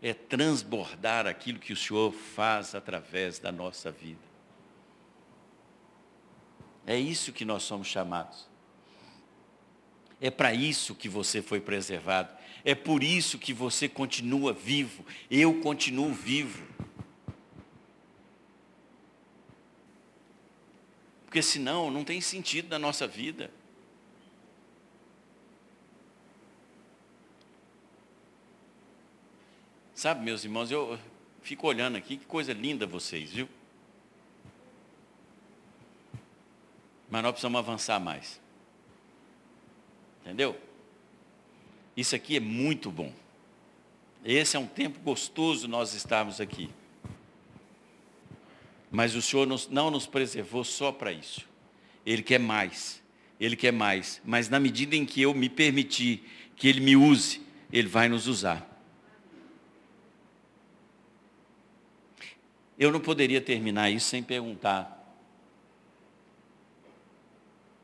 É 0.00 0.14
transbordar 0.14 1.26
aquilo 1.26 1.58
que 1.58 1.70
o 1.70 1.76
Senhor 1.76 2.10
faz 2.14 2.74
através 2.74 3.38
da 3.38 3.52
nossa 3.52 3.90
vida. 3.90 4.22
É 6.86 6.98
isso 6.98 7.30
que 7.30 7.44
nós 7.44 7.62
somos 7.62 7.86
chamados. 7.86 8.48
É 10.18 10.30
para 10.30 10.54
isso 10.54 10.94
que 10.94 11.10
você 11.10 11.42
foi 11.42 11.60
preservado. 11.60 12.34
É 12.64 12.74
por 12.74 13.02
isso 13.02 13.38
que 13.38 13.52
você 13.52 13.86
continua 13.86 14.54
vivo. 14.54 15.04
Eu 15.30 15.60
continuo 15.60 16.10
vivo. 16.10 16.66
Porque 21.26 21.42
senão 21.42 21.90
não 21.90 22.02
tem 22.02 22.22
sentido 22.22 22.70
na 22.70 22.78
nossa 22.78 23.06
vida. 23.06 23.50
Sabe, 30.04 30.22
meus 30.22 30.44
irmãos, 30.44 30.70
eu 30.70 30.98
fico 31.40 31.66
olhando 31.66 31.96
aqui, 31.96 32.18
que 32.18 32.26
coisa 32.26 32.52
linda 32.52 32.86
vocês, 32.86 33.32
viu? 33.32 33.48
Mas 37.08 37.22
nós 37.22 37.32
precisamos 37.32 37.58
avançar 37.58 37.98
mais. 37.98 38.38
Entendeu? 40.20 40.60
Isso 41.96 42.14
aqui 42.14 42.36
é 42.36 42.40
muito 42.40 42.90
bom. 42.90 43.14
Esse 44.22 44.58
é 44.58 44.60
um 44.60 44.66
tempo 44.66 45.00
gostoso 45.00 45.66
nós 45.66 45.94
estarmos 45.94 46.38
aqui. 46.38 46.68
Mas 48.90 49.14
o 49.14 49.22
Senhor 49.22 49.48
não 49.70 49.90
nos 49.90 50.06
preservou 50.06 50.64
só 50.64 50.92
para 50.92 51.12
isso. 51.12 51.48
Ele 52.04 52.22
quer 52.22 52.38
mais. 52.38 53.02
Ele 53.40 53.56
quer 53.56 53.72
mais. 53.72 54.20
Mas 54.22 54.50
na 54.50 54.60
medida 54.60 54.94
em 54.94 55.06
que 55.06 55.22
eu 55.22 55.32
me 55.32 55.48
permitir 55.48 56.30
que 56.56 56.68
Ele 56.68 56.80
me 56.80 56.94
use, 56.94 57.40
Ele 57.72 57.88
vai 57.88 58.06
nos 58.06 58.26
usar. 58.26 58.73
Eu 62.84 62.92
não 62.92 63.00
poderia 63.00 63.40
terminar 63.40 63.88
isso 63.88 64.08
sem 64.10 64.22
perguntar 64.22 65.02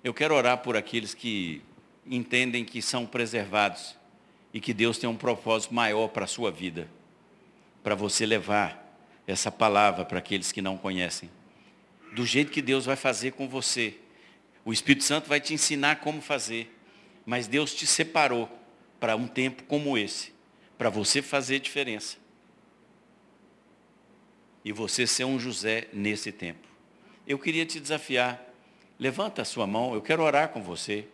Eu 0.05 0.13
quero 0.13 0.35
orar 0.35 0.59
por 0.59 0.77
aqueles 0.77 1.15
que 1.15 1.63
entendem 2.05 2.67
que 2.67 2.83
são 2.83 3.07
preservados 3.07 3.97
e 4.53 4.61
que 4.61 4.75
Deus 4.75 4.99
tem 4.99 5.09
um 5.09 5.17
propósito 5.17 5.73
maior 5.73 6.09
para 6.09 6.25
a 6.25 6.29
sua 6.29 6.51
vida, 6.51 6.87
para 7.83 7.95
você 7.95 8.27
levar 8.27 8.79
essa 9.27 9.51
palavra 9.51 10.05
para 10.05 10.19
aqueles 10.19 10.53
que 10.53 10.61
não 10.61 10.77
conhecem. 10.77 11.31
Do 12.13 12.27
jeito 12.27 12.53
que 12.53 12.61
Deus 12.61 12.85
vai 12.85 12.97
fazer 12.97 13.33
com 13.33 13.49
você. 13.49 13.97
O 14.67 14.73
Espírito 14.73 15.05
Santo 15.05 15.31
vai 15.31 15.41
te 15.41 15.55
ensinar 15.55 16.01
como 16.01 16.21
fazer, 16.21 16.79
mas 17.25 17.47
Deus 17.47 17.75
te 17.75 17.87
separou 17.87 18.51
para 18.99 19.17
um 19.17 19.27
tempo 19.27 19.63
como 19.63 19.97
esse, 19.97 20.35
para 20.77 20.91
você 20.91 21.23
fazer 21.23 21.59
diferença. 21.59 22.20
E 24.65 24.73
você 24.73 25.07
ser 25.07 25.25
um 25.25 25.39
José 25.39 25.89
nesse 25.93 26.31
tempo. 26.31 26.69
Eu 27.27 27.39
queria 27.39 27.65
te 27.65 27.81
desafiar. 27.81 28.45
Levanta 28.99 29.43
a 29.43 29.45
sua 29.45 29.67
mão, 29.67 29.95
eu 29.95 30.03
quero 30.03 30.23
orar 30.23 30.51
com 30.51 30.63
você. 30.63 31.09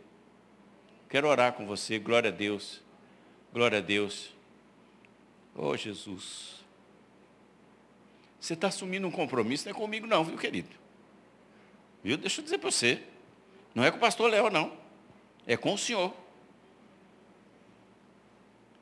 Quero 1.09 1.29
orar 1.29 1.53
com 1.53 1.67
você, 1.67 1.99
glória 1.99 2.31
a 2.31 2.33
Deus. 2.33 2.83
Glória 3.53 3.79
a 3.79 3.81
Deus. 3.81 4.35
Oh 5.55 5.77
Jesus. 5.77 6.57
Você 8.41 8.55
está 8.55 8.69
assumindo 8.69 9.07
um 9.07 9.11
compromisso, 9.11 9.65
não 9.65 9.75
é 9.75 9.75
comigo 9.75 10.07
não, 10.07 10.25
viu, 10.25 10.37
querido? 10.37 10.69
Viu? 12.03 12.17
Deixa 12.17 12.41
eu 12.41 12.45
dizer 12.45 12.59
para 12.59 12.71
você. 12.71 13.03
Não 13.75 13.85
é 13.85 13.91
com 13.91 13.97
o 13.97 14.01
pastor 14.01 14.31
Léo, 14.31 14.51
não. 14.51 14.77
É 15.47 15.57
com 15.57 15.75
o 15.75 15.79
senhor. 15.79 16.15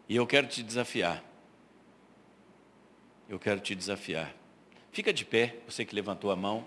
E 0.09 0.17
eu 0.17 0.27
quero 0.27 0.47
te 0.47 0.63
desafiar. 0.63 1.23
Eu 3.29 3.39
quero 3.39 3.61
te 3.61 3.75
desafiar. 3.75 4.35
Fica 4.95 5.13
de 5.13 5.25
pé, 5.25 5.57
você 5.67 5.85
que 5.85 5.93
levantou 5.93 6.31
a 6.31 6.37
mão. 6.37 6.65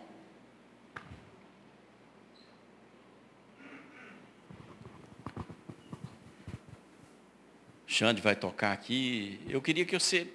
Xande 7.87 8.21
vai 8.21 8.35
tocar 8.35 8.73
aqui. 8.73 9.39
Eu 9.47 9.61
queria 9.61 9.85
que 9.85 9.97
você 9.97 10.27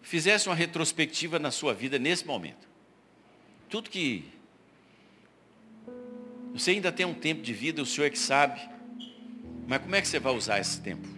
fizesse 0.00 0.48
uma 0.48 0.54
retrospectiva 0.54 1.40
na 1.40 1.50
sua 1.50 1.74
vida 1.74 1.98
nesse 1.98 2.24
momento. 2.24 2.68
Tudo 3.68 3.90
que. 3.90 4.24
Você 6.52 6.70
ainda 6.70 6.92
tem 6.92 7.04
um 7.04 7.14
tempo 7.14 7.42
de 7.42 7.52
vida, 7.52 7.82
o 7.82 7.86
Senhor 7.86 8.06
é 8.06 8.10
que 8.10 8.18
sabe. 8.18 8.60
Mas 9.66 9.82
como 9.82 9.96
é 9.96 10.00
que 10.00 10.06
você 10.06 10.20
vai 10.20 10.32
usar 10.32 10.60
esse 10.60 10.80
tempo? 10.80 11.08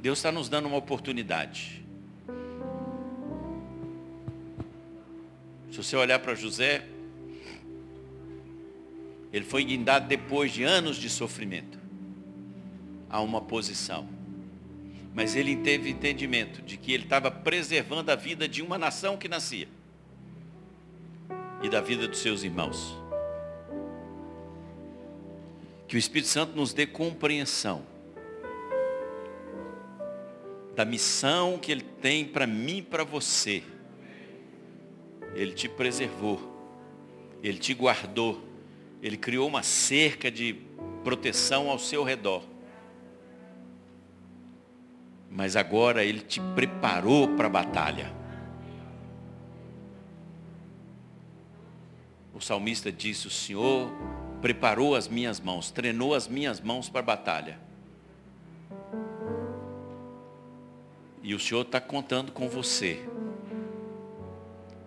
Deus 0.00 0.16
está 0.16 0.32
nos 0.32 0.48
dando 0.48 0.64
uma 0.64 0.78
oportunidade. 0.78 1.85
Se 5.76 5.82
você 5.82 5.94
olhar 5.94 6.18
para 6.20 6.34
José, 6.34 6.86
ele 9.30 9.44
foi 9.44 9.62
guindado 9.62 10.08
depois 10.08 10.50
de 10.50 10.62
anos 10.62 10.96
de 10.96 11.10
sofrimento 11.10 11.78
a 13.10 13.20
uma 13.20 13.42
posição. 13.42 14.08
Mas 15.12 15.36
ele 15.36 15.54
teve 15.54 15.90
entendimento 15.90 16.62
de 16.62 16.78
que 16.78 16.94
ele 16.94 17.02
estava 17.02 17.30
preservando 17.30 18.10
a 18.10 18.16
vida 18.16 18.48
de 18.48 18.62
uma 18.62 18.78
nação 18.78 19.18
que 19.18 19.28
nascia 19.28 19.68
e 21.62 21.68
da 21.68 21.82
vida 21.82 22.08
dos 22.08 22.20
seus 22.20 22.42
irmãos. 22.42 22.96
Que 25.86 25.96
o 25.96 25.98
Espírito 25.98 26.28
Santo 26.28 26.56
nos 26.56 26.72
dê 26.72 26.86
compreensão 26.86 27.84
da 30.74 30.86
missão 30.86 31.58
que 31.58 31.70
ele 31.70 31.82
tem 31.82 32.24
para 32.24 32.46
mim 32.46 32.78
e 32.78 32.82
para 32.82 33.04
você. 33.04 33.62
Ele 35.36 35.52
te 35.52 35.68
preservou, 35.68 36.40
ele 37.42 37.58
te 37.58 37.74
guardou, 37.74 38.42
ele 39.02 39.16
criou 39.16 39.46
uma 39.46 39.62
cerca 39.62 40.30
de 40.30 40.54
proteção 41.04 41.70
ao 41.70 41.78
seu 41.78 42.02
redor 42.02 42.42
mas 45.36 45.54
agora 45.54 46.02
Ele 46.02 46.20
te 46.20 46.40
preparou 46.54 47.28
para 47.36 47.46
a 47.46 47.50
batalha. 47.50 48.10
O 52.32 52.40
salmista 52.40 52.90
disse: 52.90 53.26
O 53.26 53.30
Senhor 53.30 53.90
preparou 54.40 54.94
as 54.94 55.06
minhas 55.06 55.38
mãos, 55.38 55.70
treinou 55.70 56.14
as 56.14 56.26
minhas 56.26 56.58
mãos 56.58 56.88
para 56.88 57.00
a 57.00 57.04
batalha. 57.04 57.58
E 61.22 61.34
o 61.34 61.38
Senhor 61.38 61.62
está 61.62 61.82
contando 61.82 62.32
com 62.32 62.48
você. 62.48 63.06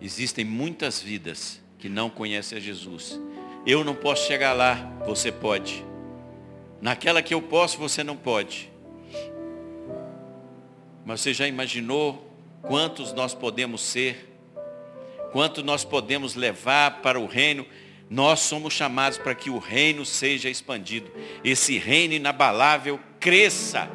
Existem 0.00 0.44
muitas 0.44 1.00
vidas 1.00 1.60
que 1.78 1.88
não 1.88 2.08
conhecem 2.08 2.56
a 2.56 2.60
Jesus. 2.60 3.20
Eu 3.66 3.84
não 3.84 3.94
posso 3.94 4.26
chegar 4.26 4.52
lá, 4.52 4.74
você 5.06 5.30
pode. 5.30 5.84
Naquela 6.80 7.22
que 7.22 7.34
eu 7.34 7.42
posso, 7.42 7.78
você 7.78 8.02
não 8.02 8.16
pode. 8.16 8.70
Mas 11.04 11.20
você 11.20 11.34
já 11.34 11.46
imaginou 11.46 12.34
quantos 12.62 13.12
nós 13.12 13.34
podemos 13.34 13.82
ser? 13.82 14.28
Quanto 15.32 15.62
nós 15.62 15.84
podemos 15.84 16.34
levar 16.34 17.02
para 17.02 17.20
o 17.20 17.26
reino? 17.26 17.66
Nós 18.08 18.40
somos 18.40 18.72
chamados 18.72 19.18
para 19.18 19.34
que 19.34 19.50
o 19.50 19.58
reino 19.58 20.04
seja 20.04 20.48
expandido. 20.48 21.10
Esse 21.44 21.78
reino 21.78 22.14
inabalável 22.14 22.98
cresça. 23.20 23.90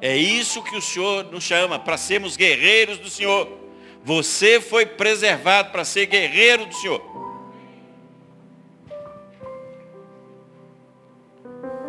É 0.00 0.16
isso 0.16 0.62
que 0.62 0.76
o 0.76 0.82
Senhor 0.82 1.24
nos 1.30 1.44
chama, 1.44 1.78
para 1.78 1.96
sermos 1.96 2.36
guerreiros 2.36 2.98
do 2.98 3.08
Senhor. 3.08 3.63
Você 4.04 4.60
foi 4.60 4.84
preservado 4.84 5.70
para 5.72 5.82
ser 5.82 6.04
guerreiro 6.04 6.66
do 6.66 6.74
Senhor. 6.74 7.02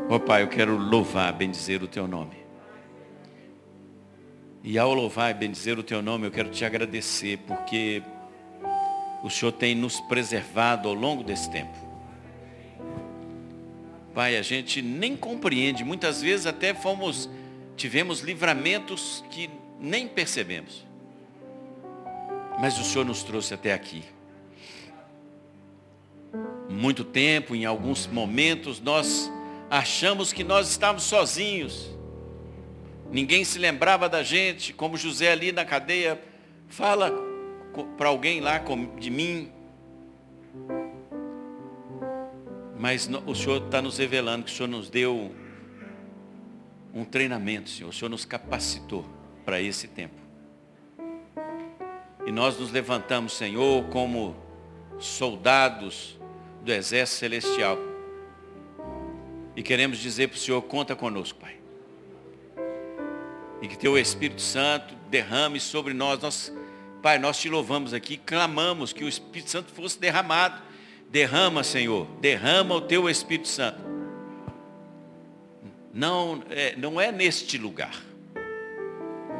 Ó 0.08 0.16
oh, 0.16 0.20
Pai, 0.20 0.44
eu 0.44 0.48
quero 0.48 0.78
louvar, 0.78 1.34
bendizer 1.34 1.84
o 1.84 1.88
teu 1.90 2.08
nome. 2.08 2.38
E 4.64 4.78
ao 4.78 4.94
louvar 4.94 5.32
e 5.32 5.34
bendizer 5.34 5.78
o 5.78 5.84
teu 5.84 6.02
nome, 6.02 6.26
eu 6.26 6.32
quero 6.32 6.50
te 6.50 6.64
agradecer, 6.64 7.38
porque 7.40 8.02
o 9.22 9.30
Senhor 9.30 9.52
tem 9.52 9.76
nos 9.76 10.00
preservado 10.00 10.88
ao 10.88 10.94
longo 10.94 11.22
desse 11.22 11.52
tempo. 11.52 11.76
Pai, 14.14 14.38
a 14.38 14.42
gente 14.42 14.82
nem 14.82 15.18
compreende, 15.18 15.84
muitas 15.84 16.22
vezes 16.22 16.46
até 16.46 16.74
fomos, 16.74 17.30
tivemos 17.76 18.22
livramentos 18.22 19.22
que 19.30 19.50
nem 19.80 20.08
percebemos. 20.08 20.85
Mas 22.60 22.78
o 22.80 22.84
Senhor 22.84 23.06
nos 23.06 23.24
trouxe 23.24 23.54
até 23.54 23.74
aqui. 23.74 24.04
Muito 26.70 27.04
tempo, 27.04 27.56
em 27.56 27.66
alguns 27.66 28.08
momentos, 28.08 28.80
nós 28.80 29.32
achamos 29.70 30.34
que 30.34 30.44
nós 30.44 30.70
estávamos 30.70 31.04
sozinhos 31.04 31.96
Ninguém 33.12 33.46
se 33.46 33.60
lembrava 33.60 34.10
da 34.10 34.24
gente, 34.24 34.74
como 34.74 34.98
José 34.98 35.32
ali 35.32 35.52
na 35.52 35.64
cadeia, 35.64 36.22
fala 36.68 37.12
para 37.98 38.10
alguém 38.10 38.42
lá 38.42 38.62
de 39.00 39.10
mim. 39.10 39.52
Mas 42.78 43.10
o 43.26 43.36
Senhor 43.36 43.64
está 43.66 43.82
nos 43.82 43.98
revelando 43.98 44.46
que 44.46 44.52
o 44.52 44.54
Senhor 44.54 44.68
nos 44.68 44.90
deu 44.90 45.34
um 46.94 47.06
treinamento, 47.06 47.70
Senhor. 47.70 47.90
O 47.90 47.94
Senhor 47.94 48.10
nos 48.10 48.26
capacitou 48.26 49.06
para 49.46 49.62
esse 49.62 49.88
tempo. 49.88 50.25
E 52.26 52.32
nós 52.32 52.58
nos 52.60 52.72
levantamos, 52.72 53.34
Senhor, 53.34 53.86
como 53.86 54.36
soldados 55.00 56.20
do 56.62 56.72
exército 56.72 57.20
celestial. 57.20 57.78
E 59.56 59.64
queremos 59.64 60.00
dizer 60.00 60.28
para 60.30 60.38
o 60.38 60.40
Senhor, 60.40 60.62
conta 60.64 60.96
conosco, 60.96 61.40
Pai 61.40 61.56
e 63.66 63.68
que 63.68 63.78
teu 63.78 63.98
Espírito 63.98 64.42
Santo 64.42 64.96
derrame 65.10 65.60
sobre 65.60 65.94
nós. 65.94 66.22
nós. 66.22 66.54
Pai, 67.02 67.20
nós 67.20 67.40
te 67.40 67.50
louvamos 67.50 67.94
aqui, 67.94 68.18
clamamos 68.18 68.94
que 68.94 69.04
o 69.04 69.10
Espírito 69.10 69.50
Santo 69.50 69.72
fosse 69.72 70.00
derramado. 70.00 70.62
Derrama, 71.10 71.64
Senhor, 71.64 72.08
derrama 72.20 72.76
o 72.76 72.82
teu 72.82 73.10
Espírito 73.10 73.48
Santo. 73.48 73.80
Não 75.94 76.44
é, 76.50 76.76
não 76.76 77.00
é 77.00 77.12
neste 77.12 77.58
lugar. 77.58 77.96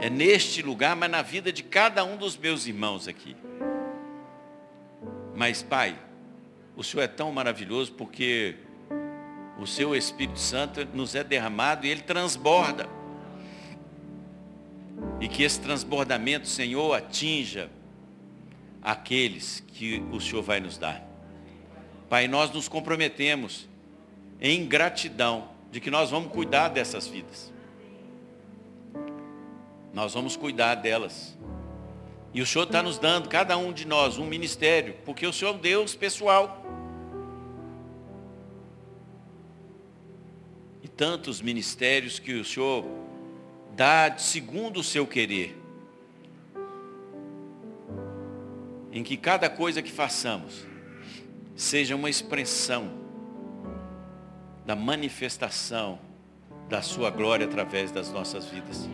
É 0.02 0.10
neste 0.10 0.62
lugar, 0.62 0.96
mas 0.96 1.10
na 1.10 1.22
vida 1.22 1.52
de 1.52 1.64
cada 1.64 2.04
um 2.04 2.18
dos 2.18 2.38
meus 2.38 2.68
irmãos 2.68 3.08
aqui. 3.08 3.36
Mas, 5.34 5.64
Pai, 5.64 5.98
o 6.76 6.84
Senhor 6.84 7.04
é 7.04 7.08
tão 7.08 7.32
maravilhoso 7.32 7.94
porque 7.94 8.56
o 9.58 9.66
seu 9.66 9.96
Espírito 9.96 10.40
Santo 10.40 10.86
nos 10.94 11.16
é 11.16 11.24
derramado 11.24 11.86
e 11.86 11.90
ele 11.90 12.02
transborda. 12.02 12.88
E 15.20 15.28
que 15.28 15.44
esse 15.44 15.60
transbordamento, 15.60 16.48
Senhor, 16.48 16.94
atinja 16.94 17.70
aqueles 18.82 19.64
que 19.68 20.04
o 20.12 20.20
Senhor 20.20 20.44
vai 20.44 20.60
nos 20.60 20.78
dar. 20.78 21.04
Pai, 22.10 22.28
nós 22.28 22.52
nos 22.52 22.68
comprometemos 22.68 23.68
em 24.40 24.66
gratidão 24.66 25.50
de 25.72 25.80
que 25.80 25.90
nós 25.90 26.12
vamos 26.12 26.32
cuidar 26.32 26.70
dessas 26.70 27.08
vidas. 27.08 27.55
Nós 29.96 30.14
vamos 30.14 30.36
cuidar 30.36 30.76
delas. 30.76 31.38
E 32.34 32.42
o 32.42 32.46
Senhor 32.46 32.66
está 32.66 32.84
nos 32.84 33.00
dando, 33.00 33.30
cada 33.30 33.58
um 33.58 33.72
de 33.72 33.88
nós, 33.88 34.18
um 34.18 34.26
ministério, 34.26 34.94
porque 35.06 35.26
o 35.26 35.32
Senhor 35.32 35.52
é 35.52 35.56
um 35.56 35.58
Deus 35.58 35.96
pessoal. 35.96 36.62
E 40.84 40.88
tantos 40.90 41.42
ministérios 41.42 42.20
que 42.20 42.34
o 42.34 42.44
Senhor 42.44 42.84
dá 43.74 44.18
segundo 44.18 44.82
o 44.82 44.84
seu 44.84 45.08
querer. 45.08 45.58
Em 48.92 49.02
que 49.02 49.16
cada 49.16 49.50
coisa 49.50 49.82
que 49.82 49.92
façamos 49.92 50.68
seja 51.56 51.96
uma 51.96 52.10
expressão 52.10 52.92
da 54.66 54.76
manifestação 54.76 55.98
da 56.68 56.82
sua 56.82 57.10
glória 57.10 57.46
através 57.46 57.92
das 57.92 58.12
nossas 58.12 58.46
vidas. 58.48 58.90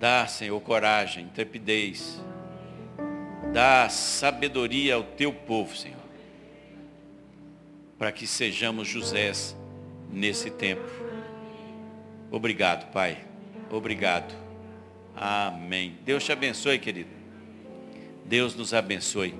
Dá, 0.00 0.26
Senhor, 0.26 0.58
coragem, 0.62 1.26
intrepidez. 1.26 2.18
Dá 3.52 3.86
sabedoria 3.90 4.94
ao 4.94 5.02
teu 5.02 5.30
povo, 5.30 5.76
Senhor. 5.76 6.00
Para 7.98 8.10
que 8.10 8.26
sejamos 8.26 8.88
Josés 8.88 9.54
nesse 10.10 10.50
tempo. 10.50 10.90
Obrigado, 12.30 12.90
Pai. 12.90 13.18
Obrigado. 13.70 14.34
Amém. 15.14 15.98
Deus 16.02 16.24
te 16.24 16.32
abençoe, 16.32 16.78
querido. 16.78 17.10
Deus 18.24 18.54
nos 18.54 18.72
abençoe. 18.72 19.34